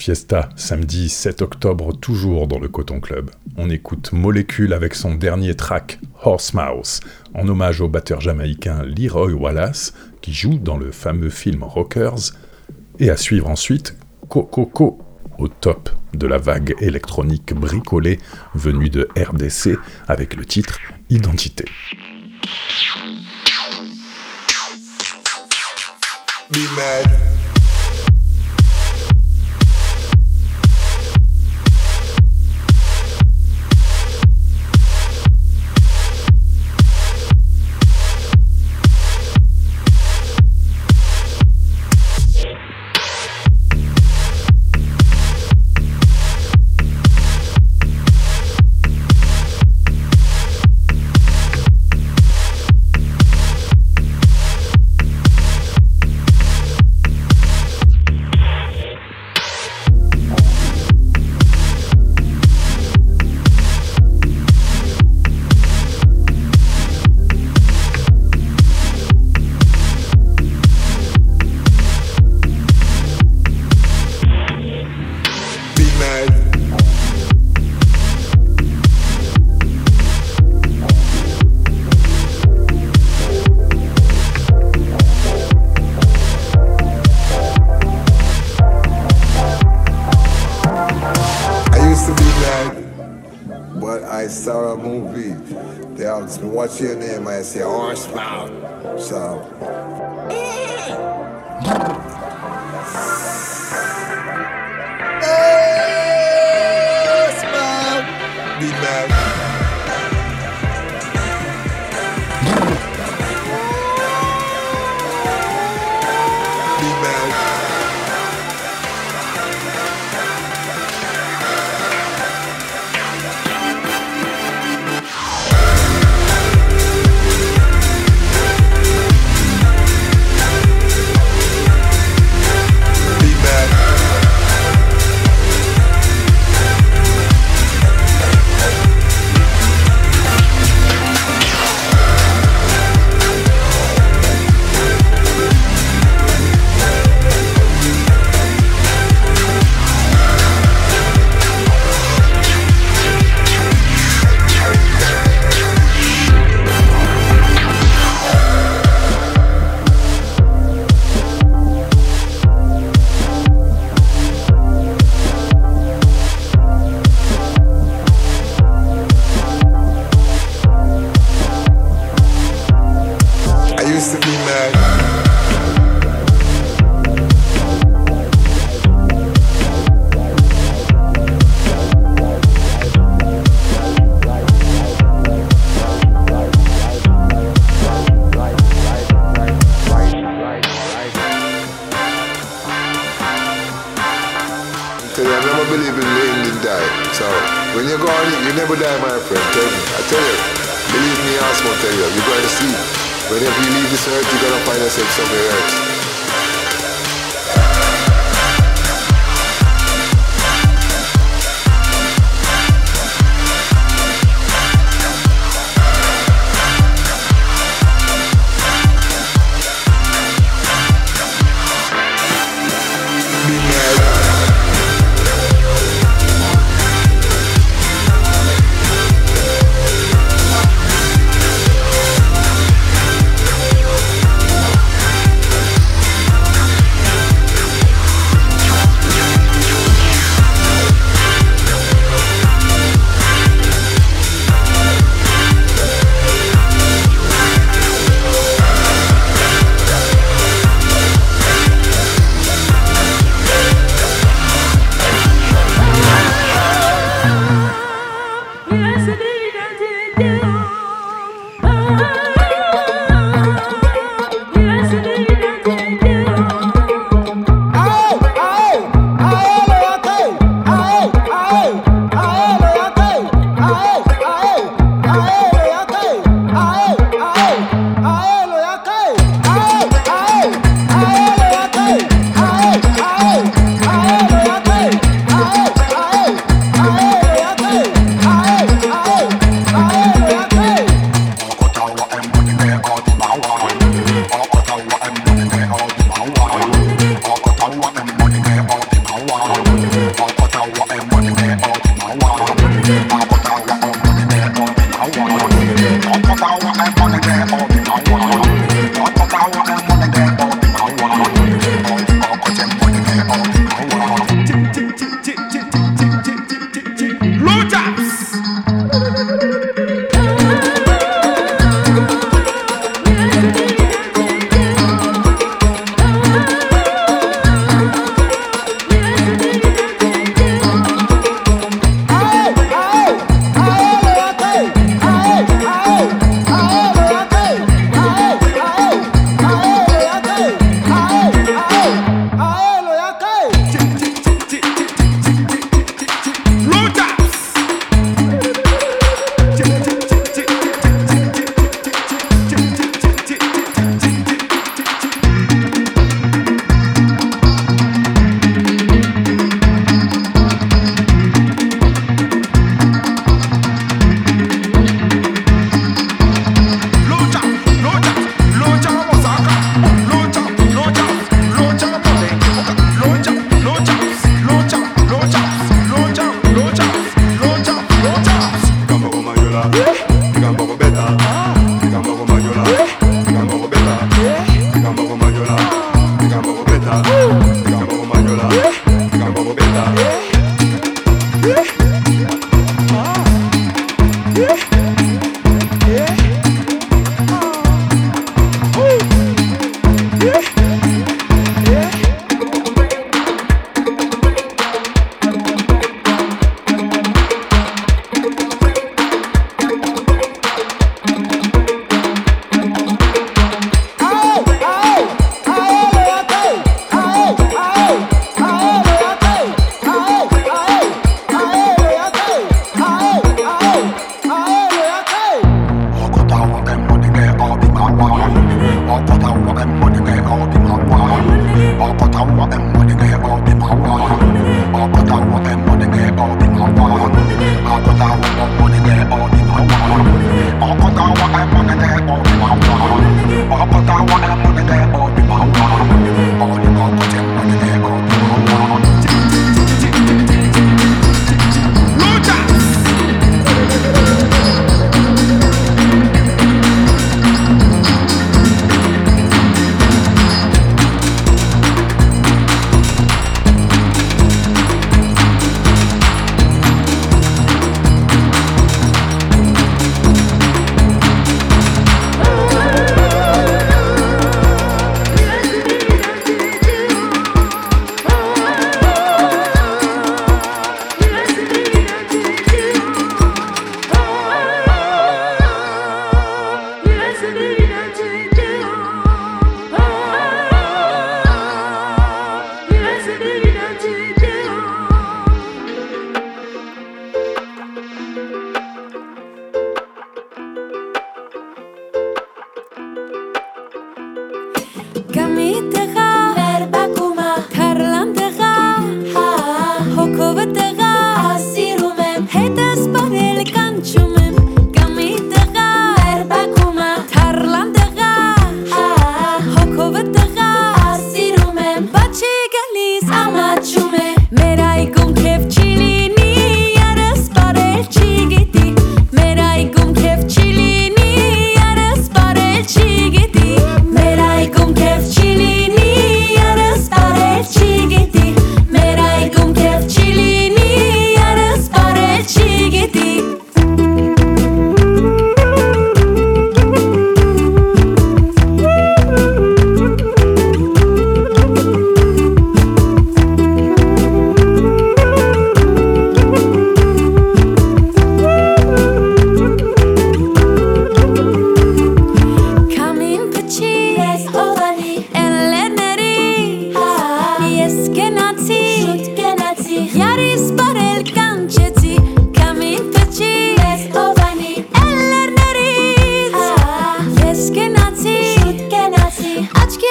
Fiesta, 0.05 0.49
samedi 0.55 1.09
7 1.09 1.41
octobre, 1.41 1.91
toujours 1.91 2.45
dans 2.45 2.59
le 2.59 2.67
Coton 2.67 2.99
Club. 2.99 3.31
On 3.57 3.71
écoute 3.71 4.11
Molécule 4.11 4.73
avec 4.73 4.93
son 4.93 5.15
dernier 5.15 5.55
track, 5.55 5.99
Horse 6.21 6.53
Mouse, 6.53 6.99
en 7.33 7.47
hommage 7.47 7.81
au 7.81 7.87
batteur 7.87 8.21
jamaïcain 8.21 8.83
Leroy 8.83 9.33
Wallace, 9.33 9.95
qui 10.21 10.31
joue 10.31 10.59
dans 10.59 10.77
le 10.77 10.91
fameux 10.91 11.31
film 11.31 11.63
Rockers. 11.63 12.33
Et 12.99 13.09
à 13.09 13.17
suivre 13.17 13.49
ensuite, 13.49 13.97
Coco 14.29 14.99
au 15.39 15.47
top 15.47 15.89
de 16.13 16.27
la 16.27 16.37
vague 16.37 16.75
électronique 16.81 17.55
bricolée 17.55 18.19
venue 18.53 18.91
de 18.91 19.07
RDC 19.17 19.75
avec 20.07 20.35
le 20.35 20.45
titre 20.45 20.77
Identité. 21.09 21.65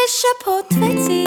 Wish 0.04 0.24
upon 0.38 0.64
20 0.64 1.23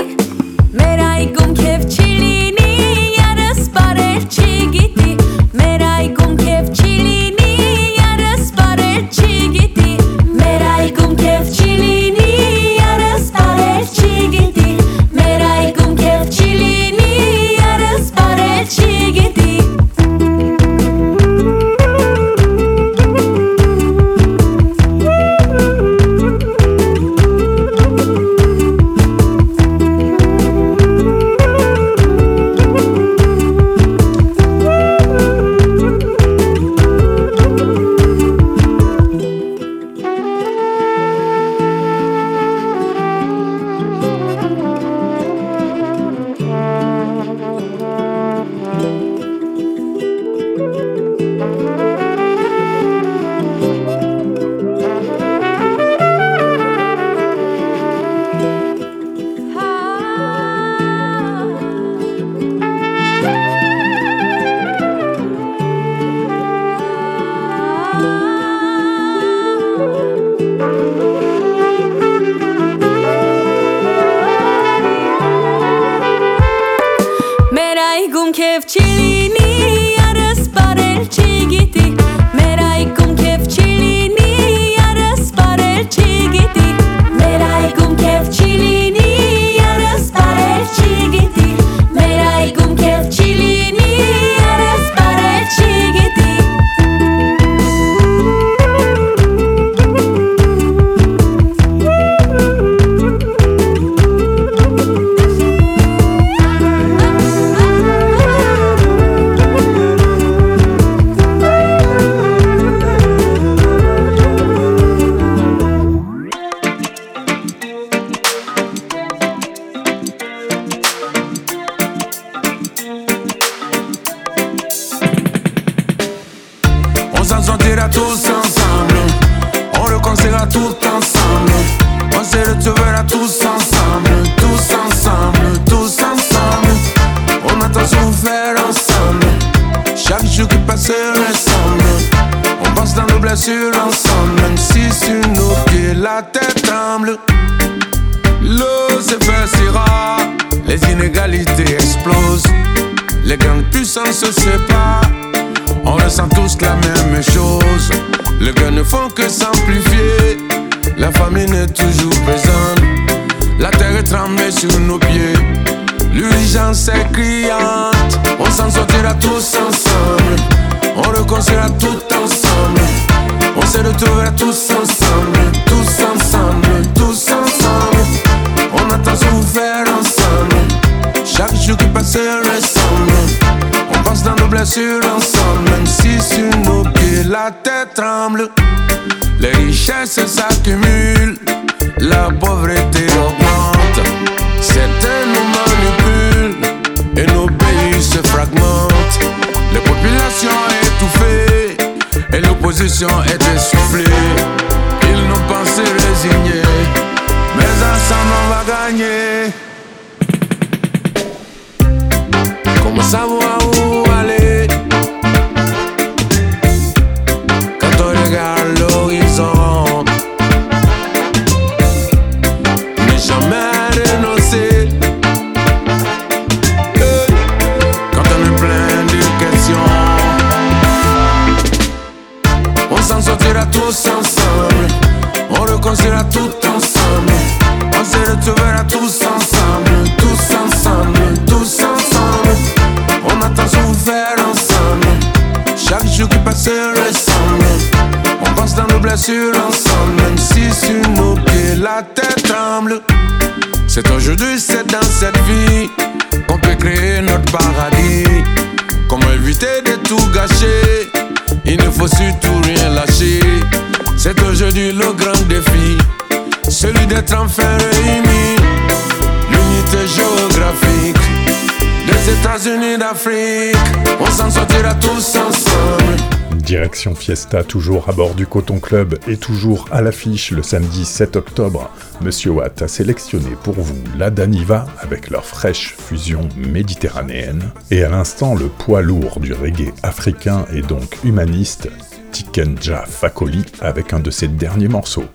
Fiesta, 276.97 277.63
toujours 277.63 278.09
à 278.09 278.11
bord 278.11 278.33
du 278.33 278.47
Coton 278.47 278.79
Club 278.79 279.19
et 279.27 279.37
toujours 279.37 279.87
à 279.91 280.01
l'affiche 280.01 280.49
le 280.49 280.63
samedi 280.63 281.05
7 281.05 281.35
octobre. 281.35 281.91
Monsieur 282.21 282.49
Watt 282.49 282.81
a 282.81 282.87
sélectionné 282.87 283.51
pour 283.63 283.75
vous 283.75 284.03
la 284.17 284.31
Daniva 284.31 284.87
avec 284.99 285.29
leur 285.29 285.45
fraîche 285.45 285.95
fusion 285.95 286.49
méditerranéenne 286.57 287.69
et 287.91 288.03
à 288.03 288.09
l'instant 288.09 288.55
le 288.55 288.67
poids 288.67 289.03
lourd 289.03 289.39
du 289.39 289.53
reggae 289.53 289.93
africain 290.01 290.65
et 290.73 290.81
donc 290.81 291.19
humaniste, 291.23 291.87
Tikenja 292.31 293.05
Fakoli 293.05 293.63
avec 293.79 294.13
un 294.13 294.19
de 294.19 294.31
ses 294.31 294.47
derniers 294.47 294.87
morceaux. 294.87 295.25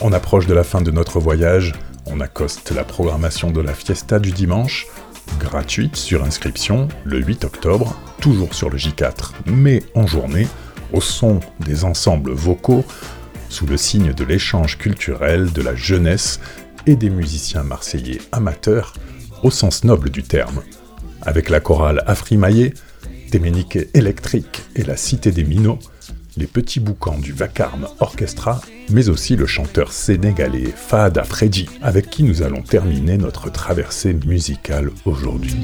On 0.00 0.12
approche 0.12 0.46
de 0.46 0.54
la 0.54 0.62
fin 0.62 0.80
de 0.80 0.92
notre 0.92 1.18
voyage, 1.18 1.72
on 2.06 2.20
accoste 2.20 2.70
la 2.70 2.84
programmation 2.84 3.50
de 3.50 3.60
la 3.60 3.74
Fiesta 3.74 4.20
du 4.20 4.30
dimanche, 4.30 4.86
gratuite 5.40 5.96
sur 5.96 6.22
inscription 6.22 6.86
le 7.04 7.18
8 7.18 7.44
octobre, 7.46 7.98
toujours 8.20 8.54
sur 8.54 8.70
le 8.70 8.78
J4, 8.78 9.32
mais 9.46 9.82
en 9.94 10.06
journée, 10.06 10.46
au 10.92 11.00
son 11.00 11.40
des 11.60 11.84
ensembles 11.84 12.32
vocaux, 12.32 12.84
sous 13.48 13.66
le 13.66 13.76
signe 13.76 14.12
de 14.12 14.24
l'échange 14.24 14.78
culturel, 14.78 15.52
de 15.52 15.62
la 15.62 15.74
jeunesse 15.74 16.40
et 16.86 16.96
des 16.96 17.10
musiciens 17.10 17.62
marseillais 17.62 18.20
amateurs, 18.32 18.94
au 19.42 19.50
sens 19.50 19.84
noble 19.84 20.10
du 20.10 20.22
terme, 20.22 20.62
avec 21.22 21.48
la 21.48 21.60
chorale 21.60 22.02
Afrimaillé, 22.06 22.74
Téménique 23.30 23.78
électrique 23.92 24.62
et 24.74 24.84
la 24.84 24.96
Cité 24.96 25.32
des 25.32 25.44
Minots, 25.44 25.78
les 26.38 26.46
petits 26.46 26.78
boucans 26.80 27.18
du 27.18 27.32
Vacarme 27.32 27.88
Orchestra, 27.98 28.60
mais 28.90 29.08
aussi 29.08 29.34
le 29.34 29.46
chanteur 29.46 29.92
sénégalais 29.92 30.72
Fahad 30.74 31.20
Freddy, 31.24 31.68
avec 31.82 32.10
qui 32.10 32.22
nous 32.22 32.42
allons 32.42 32.62
terminer 32.62 33.18
notre 33.18 33.50
traversée 33.50 34.14
musicale 34.14 34.90
aujourd'hui. 35.04 35.56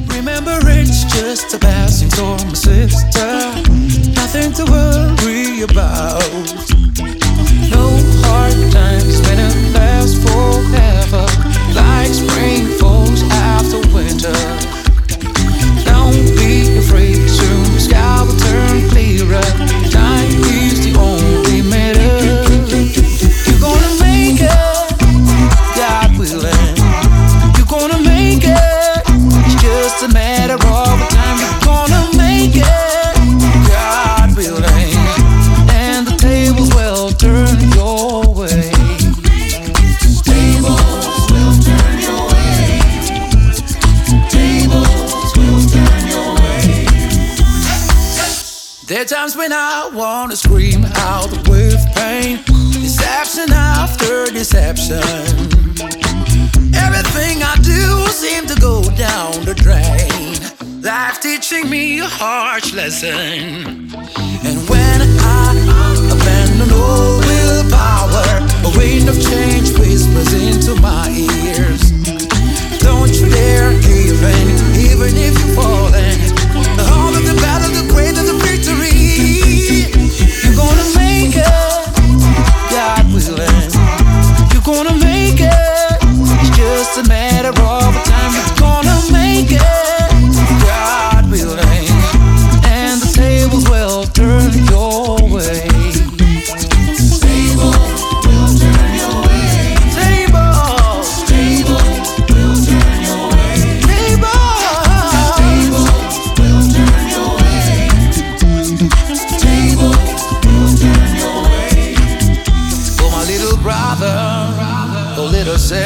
Times 49.24 49.36
when 49.36 49.52
I 49.54 49.90
wanna 49.94 50.36
scream 50.36 50.84
out 50.96 51.30
with 51.48 51.80
pain. 51.94 52.40
Deception 52.72 53.50
after 53.52 54.26
deception. 54.26 55.00
Everything 56.74 57.42
I 57.42 57.56
do 57.62 58.06
seems 58.08 58.52
to 58.52 58.60
go 58.60 58.82
down 58.96 59.32
the 59.46 59.54
drain. 59.54 60.82
Life 60.82 61.22
teaching 61.22 61.70
me 61.70 62.00
a 62.00 62.04
harsh 62.06 62.74
lesson. 62.74 63.88
And 64.44 64.58
when 64.68 64.98
I 65.00 65.44
abandon 66.14 66.70
all 66.82 67.16
willpower, 67.28 68.28
a 68.68 68.70
wind 68.76 69.08
of 69.08 69.16
change 69.30 69.70
whispers 69.78 70.34
into 70.34 70.78
my 70.82 71.08
ears. 71.08 71.82
Don't 72.80 73.14
you 73.18 73.30
dare 73.30 73.72
give 73.88 74.22
in, 74.36 74.48
even 74.90 75.16
if 75.16 75.34
you're 75.40 75.54
falling. 75.56 76.13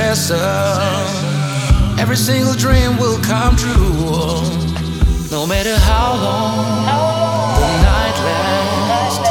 Predecessor. 0.08 2.00
Every 2.00 2.16
single 2.16 2.54
dream 2.54 2.96
will 2.96 3.18
come 3.22 3.56
true, 3.56 4.40
no 5.30 5.46
matter 5.46 5.76
how 5.76 6.14
long 6.14 6.86
the 7.60 7.68
night 7.82 8.16
lasts. 8.24 9.28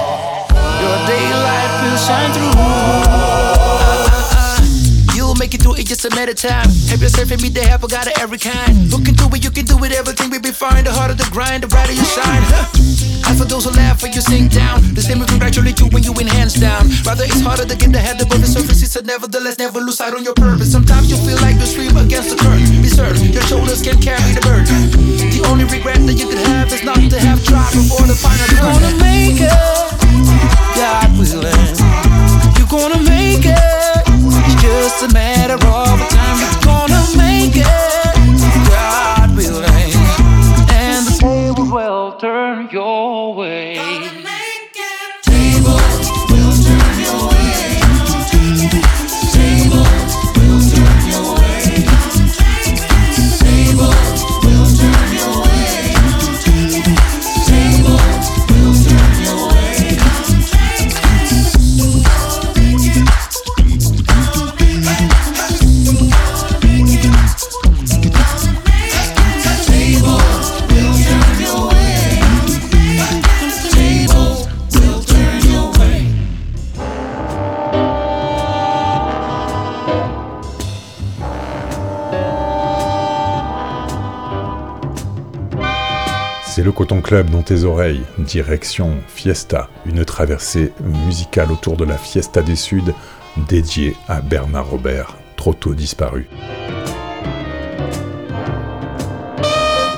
Your 0.82 0.98
daylight 1.08 1.72
will 1.82 1.98
shine 1.98 2.32
through 2.34 3.57
make 5.48 5.56
it 5.56 5.64
through 5.64 5.80
it 5.80 5.88
just 5.88 6.04
a 6.04 6.12
matter 6.12 6.36
of 6.36 6.39
time. 6.43 6.68
Have 6.91 7.00
yourself 7.00 7.32
and 7.32 7.39
me 7.39 7.48
the 7.48 7.64
help, 7.64 7.80
I 7.86 7.88
got 7.88 8.08
it 8.08 8.20
every 8.20 8.38
kind. 8.38 8.91
Looking 8.91 9.16
through 9.16 9.32
it, 9.39 9.48
you 9.48 9.52
can 9.52 9.64
do 9.64 9.80
it, 9.88 9.95
everything 9.95 10.28
will 10.28 10.43
be 10.43 10.52
fine. 10.52 10.84
The 10.84 10.91
harder 10.91 11.16
the 11.16 11.24
grind, 11.32 11.64
the 11.64 11.72
brighter 11.72 11.95
you 11.95 12.04
shine. 12.04 12.43
Huh. 12.52 13.32
And 13.32 13.39
for 13.39 13.48
those 13.48 13.64
who 13.64 13.72
laugh 13.72 14.04
when 14.04 14.12
you 14.12 14.20
sink 14.20 14.52
down, 14.52 14.84
the 14.91 15.00
same 15.00 15.20
will 15.20 15.32
congratulate 15.32 15.80
you 15.80 15.88
when 15.95 16.04
you 16.04 16.12
win 16.12 16.28
hands 16.28 16.56
down. 16.60 16.91
Rather, 17.08 17.24
it's 17.24 17.39
harder 17.39 17.64
to 17.64 17.76
get 17.80 17.95
the 17.95 18.00
head 18.00 18.20
above 18.20 18.43
the 18.43 18.48
surface. 18.48 18.84
It's 18.84 18.98
a 19.00 19.04
nevertheless, 19.04 19.58
never 19.58 19.80
lose 19.80 20.04
sight 20.04 20.14
on 20.14 20.24
your 20.28 20.36
purpose. 20.36 20.70
Sometimes 20.70 21.08
you 21.08 21.16
feel 21.24 21.39
like 21.39 21.56
you 21.56 21.68
stream 21.68 21.95
against 21.95 22.28
the 22.28 22.36
current. 22.43 22.68
Be 22.84 22.91
certain 22.91 23.32
your 23.32 23.45
shoulders 23.48 23.80
can 23.80 24.04
carry 24.04 24.36
the 24.36 24.43
burden. 24.43 24.91
The 25.32 25.48
only 25.48 25.64
regret 25.64 26.04
that 26.12 26.20
you 26.20 26.28
could 26.28 26.43
have 26.43 26.68
is 26.76 26.84
not 26.84 27.00
to 27.00 27.20
have 27.24 27.39
tried 27.48 27.72
before 27.72 28.04
the 28.04 28.20
final 28.20 28.48
turn. 28.52 28.68
Gonna 28.68 29.00
make 29.00 29.39
it, 29.39 29.56
God 30.76 31.08
willing. 31.16 31.72
You're 32.60 32.68
gonna 32.68 33.00
make 33.08 33.48
it 33.48 33.77
just 34.68 35.03
a 35.03 35.13
matter 35.13 35.53
of 35.53 36.09
time. 36.09 36.47
Le 86.68 86.74
Coton 86.74 86.99
Club 86.99 87.30
dans 87.30 87.43
tes 87.43 87.63
oreilles, 87.63 88.01
direction 88.18 88.97
Fiesta, 89.07 89.70
une 89.86 90.03
traversée 90.03 90.74
musicale 90.84 91.49
autour 91.49 91.78
de 91.78 91.86
la 91.86 91.97
Fiesta 91.97 92.41
des 92.41 92.57
Suds 92.57 92.93
dédiée 93.47 93.95
à 94.09 94.20
Bernard 94.20 94.70
Robert, 94.70 95.15
trop 95.38 95.53
tôt 95.53 95.74
disparu. 95.74 96.28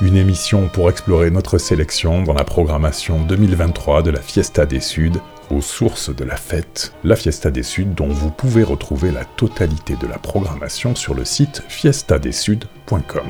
Une 0.04 0.16
émission 0.16 0.70
pour 0.72 0.92
explorer 0.92 1.32
notre 1.32 1.58
sélection 1.58 2.22
dans 2.22 2.36
la 2.36 2.44
programmation 2.44 3.20
2023 3.24 4.04
de 4.04 4.12
la 4.12 4.22
Fiesta 4.22 4.68
des 4.68 4.80
Suds, 4.80 5.20
aux 5.50 5.62
sources 5.62 6.16
de 6.16 6.24
la 6.24 6.38
fête, 6.38 6.94
la 7.04 7.16
Fiesta 7.16 7.50
des 7.50 7.64
Suds 7.64 7.96
dont 7.98 8.10
vous 8.10 8.30
pouvez 8.30 8.62
retrouver 8.62 9.10
la 9.10 9.26
totalité 9.26 9.96
de 9.96 10.06
la 10.06 10.20
programmation 10.20 10.94
sur 10.94 11.16
le 11.16 11.26
site 11.26 11.64
fiestadessuds.com. 11.68 13.26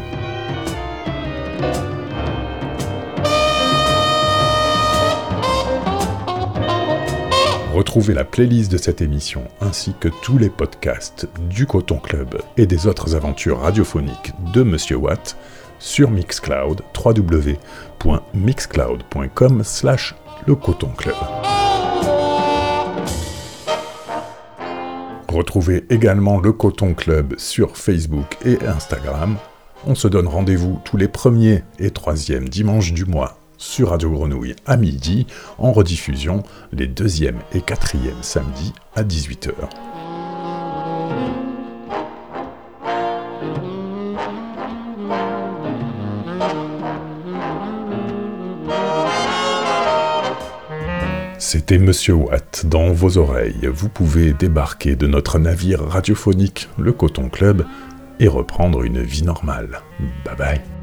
Retrouvez 7.80 8.13
la 8.13 8.25
playlist 8.25 8.69
de 8.69 8.77
cette 8.77 8.99
émission 8.99 9.45
ainsi 9.61 9.93
que 9.97 10.09
tous 10.21 10.38
les 10.38 10.49
podcasts 10.49 11.30
du 11.49 11.65
Coton 11.65 11.97
Club 11.97 12.41
et 12.57 12.65
des 12.65 12.88
autres 12.88 13.15
aventures 13.15 13.61
radiophoniques 13.61 14.34
de 14.53 14.63
Monsieur 14.63 14.97
Watt 14.97 15.38
sur 15.80 16.11
Mixcloud, 16.11 16.82
www.mixcloud.com 16.93 19.63
slash 19.63 20.13
le 20.45 20.55
Coton 20.55 20.89
Club. 20.89 21.15
Retrouvez 25.30 25.86
également 25.89 26.41
le 26.41 26.51
Coton 26.51 26.93
Club 26.93 27.36
sur 27.38 27.77
Facebook 27.77 28.38
et 28.43 28.57
Instagram. 28.67 29.38
On 29.88 29.95
se 29.95 30.09
donne 30.09 30.27
rendez-vous 30.27 30.82
tous 30.84 30.97
les 30.97 31.07
premiers 31.07 31.63
et 31.80 31.91
troisièmes 31.91 32.49
dimanches 32.49 32.91
du 32.91 33.05
mois 33.05 33.38
sur 33.60 33.89
Radio 33.89 34.10
Grenouille 34.10 34.55
à 34.66 34.78
midi, 34.78 35.28
en 35.60 35.72
rediffusion 35.72 36.41
les 36.72 36.88
deuxième 36.88 37.38
et 37.53 37.62
quatrième 37.62 38.24
samedis 38.24 38.74
à 38.95 39.03
18h. 39.03 39.53
C'était 51.38 51.80
Monsieur 51.80 52.14
Watt 52.14 52.66
dans 52.68 52.93
vos 52.93 53.18
oreilles. 53.18 53.70
Vous 53.74 53.89
pouvez 53.89 54.34
débarquer 54.34 54.95
de 54.95 55.07
notre 55.07 55.39
navire 55.39 55.82
radiophonique, 55.82 56.70
le 56.78 56.93
Coton 56.93 57.30
Club, 57.30 57.66
et 58.20 58.28
reprendre 58.28 58.84
une 58.84 59.01
vie 59.01 59.24
normale. 59.24 59.82
Bye 60.26 60.36
bye. 60.38 60.78